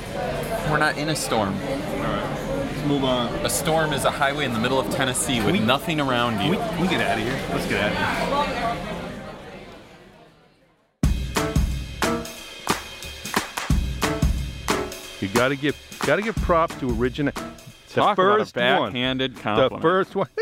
We're 0.69 0.77
not 0.77 0.97
in 0.97 1.09
a 1.09 1.15
storm. 1.15 1.53
All 1.53 1.69
right, 2.03 2.65
let's 2.73 2.85
move 2.87 3.03
on. 3.03 3.27
A 3.45 3.49
storm 3.49 3.93
is 3.93 4.05
a 4.05 4.11
highway 4.11 4.45
in 4.45 4.53
the 4.53 4.59
middle 4.59 4.79
of 4.79 4.89
Tennessee 4.93 5.41
with 5.41 5.51
We- 5.53 5.59
nothing 5.59 5.99
around 6.01 6.41
you. 6.41 6.51
we, 6.51 6.57
can 6.57 6.81
we 6.81 6.87
get 6.87 7.01
out 7.01 7.17
of 7.19 7.23
here? 7.23 7.39
Let's 7.51 7.65
get 7.67 7.83
out 7.83 7.91
of 7.91 8.47
here. 8.47 8.75
You 15.21 15.27
got 15.29 15.49
to 15.49 15.55
give 15.55 15.75
got 16.05 16.17
to 16.17 16.21
give 16.21 16.35
props 16.37 16.75
to 16.75 16.89
original. 16.99 17.33
The 17.33 18.01
Talk 18.01 18.15
first 18.17 18.55
about 18.55 18.77
a 18.77 18.79
one. 18.81 18.89
backhanded 18.91 19.35
The 19.37 19.77
first 19.81 20.15
one. 20.15 20.27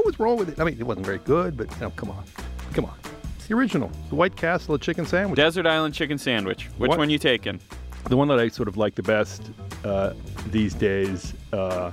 What 0.00 0.06
was 0.06 0.18
wrong 0.18 0.38
with 0.38 0.48
it? 0.48 0.58
I 0.58 0.64
mean, 0.64 0.78
it 0.80 0.82
wasn't 0.86 1.04
very 1.04 1.18
good, 1.18 1.58
but 1.58 1.70
you 1.74 1.80
know, 1.82 1.90
come 1.90 2.08
on, 2.08 2.24
come 2.72 2.86
on. 2.86 2.94
It's 3.36 3.48
the 3.48 3.54
original, 3.54 3.90
the 4.08 4.14
White 4.14 4.34
Castle 4.34 4.78
chicken 4.78 5.04
sandwich. 5.04 5.36
Desert 5.36 5.66
Island 5.66 5.92
chicken 5.92 6.16
sandwich. 6.16 6.70
Which 6.78 6.88
What? 6.88 6.98
one 6.98 7.10
you 7.10 7.18
taking? 7.18 7.60
the 8.08 8.16
one 8.16 8.26
that 8.28 8.38
I 8.38 8.48
sort 8.48 8.66
of 8.66 8.78
like 8.78 8.94
the 8.94 9.02
best 9.02 9.50
uh, 9.84 10.14
these 10.46 10.72
days. 10.72 11.34
Uh, 11.52 11.90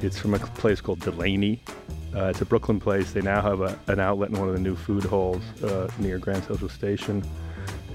it's 0.00 0.18
from 0.18 0.34
a 0.34 0.40
place 0.40 0.80
called 0.80 0.98
Delaney. 0.98 1.62
Uh, 2.16 2.24
it's 2.24 2.40
a 2.40 2.44
Brooklyn 2.44 2.80
place. 2.80 3.12
They 3.12 3.20
now 3.20 3.40
have 3.40 3.60
a, 3.60 3.78
an 3.86 4.00
outlet 4.00 4.30
in 4.30 4.38
one 4.40 4.48
of 4.48 4.54
the 4.54 4.60
new 4.60 4.74
food 4.74 5.04
halls 5.04 5.44
uh, 5.62 5.88
near 6.00 6.18
Grand 6.18 6.42
Central 6.42 6.68
Station, 6.68 7.22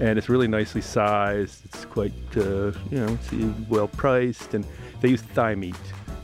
and 0.00 0.18
it's 0.18 0.30
really 0.30 0.48
nicely 0.48 0.80
sized. 0.80 1.62
It's 1.66 1.84
quite, 1.84 2.14
uh, 2.38 2.72
you 2.90 3.04
know, 3.04 3.18
it's 3.22 3.68
well 3.68 3.88
priced, 3.88 4.54
and 4.54 4.66
they 5.02 5.10
use 5.10 5.20
thigh 5.20 5.54
meat. 5.56 5.76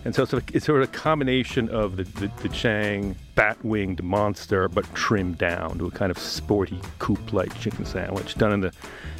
And 0.04 0.14
so 0.14 0.22
it's, 0.22 0.30
sort 0.30 0.42
of, 0.42 0.56
it's 0.56 0.66
sort 0.66 0.82
of 0.82 0.88
a 0.88 0.92
combination 0.92 1.68
of 1.68 1.96
the, 1.96 2.02
the, 2.04 2.30
the 2.42 2.48
Chang 2.48 3.14
bat-winged 3.36 4.02
monster, 4.02 4.68
but 4.68 4.84
trimmed 4.94 5.38
down 5.38 5.78
to 5.78 5.86
a 5.86 5.90
kind 5.90 6.10
of 6.10 6.18
sporty 6.18 6.80
coupe-like 6.98 7.56
chicken 7.60 7.84
sandwich, 7.84 8.34
done 8.34 8.52
in 8.52 8.60
the 8.60 8.72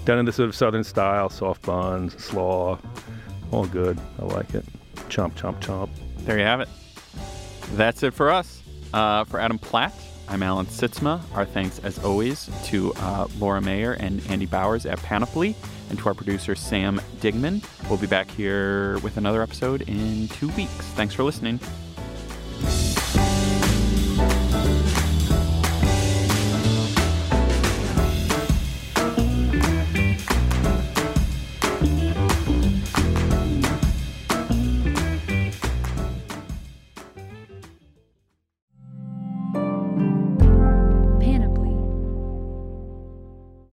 done 0.05 0.19
in 0.19 0.25
the 0.25 0.33
sort 0.33 0.49
of 0.49 0.57
southern 0.57 0.83
style, 0.83 1.29
soft 1.29 1.63
buns, 1.63 2.21
slaw, 2.23 2.79
all 3.53 3.67
good. 3.67 3.99
I 4.19 4.25
like 4.25 4.55
it. 4.55 4.65
Chomp, 5.09 5.35
chomp, 5.35 5.61
chomp. 5.61 5.89
There 6.19 6.39
you 6.39 6.45
have 6.45 6.61
it. 6.61 6.69
That's 7.75 8.03
it 8.03 8.13
for 8.13 8.31
us. 8.31 8.63
Uh, 8.93 9.25
for 9.25 9.39
Adam 9.39 9.59
Platt, 9.59 9.95
I'm 10.29 10.43
Alan 10.43 10.67
Sytsma. 10.67 11.21
Our 11.35 11.45
thanks, 11.45 11.79
as 11.81 11.99
always, 12.01 12.51
to 12.65 12.93
uh, 12.95 13.29
Laura 13.39 13.61
Mayer 13.61 13.93
and 13.93 14.21
Andy 14.29 14.47
Bowers 14.47 14.85
at 14.85 14.99
Panoply, 15.03 15.55
and 15.91 15.99
to 15.99 16.07
our 16.07 16.15
producer, 16.15 16.55
Sam 16.55 17.01
Dingman. 17.21 17.65
We'll 17.89 17.99
be 17.99 18.07
back 18.07 18.31
here 18.31 18.99
with 18.99 19.17
another 19.17 19.43
episode 19.43 19.83
in 19.83 20.29
two 20.29 20.49
weeks. 20.51 20.73
Thanks 20.95 21.15
for 21.15 21.23
listening. 21.23 21.61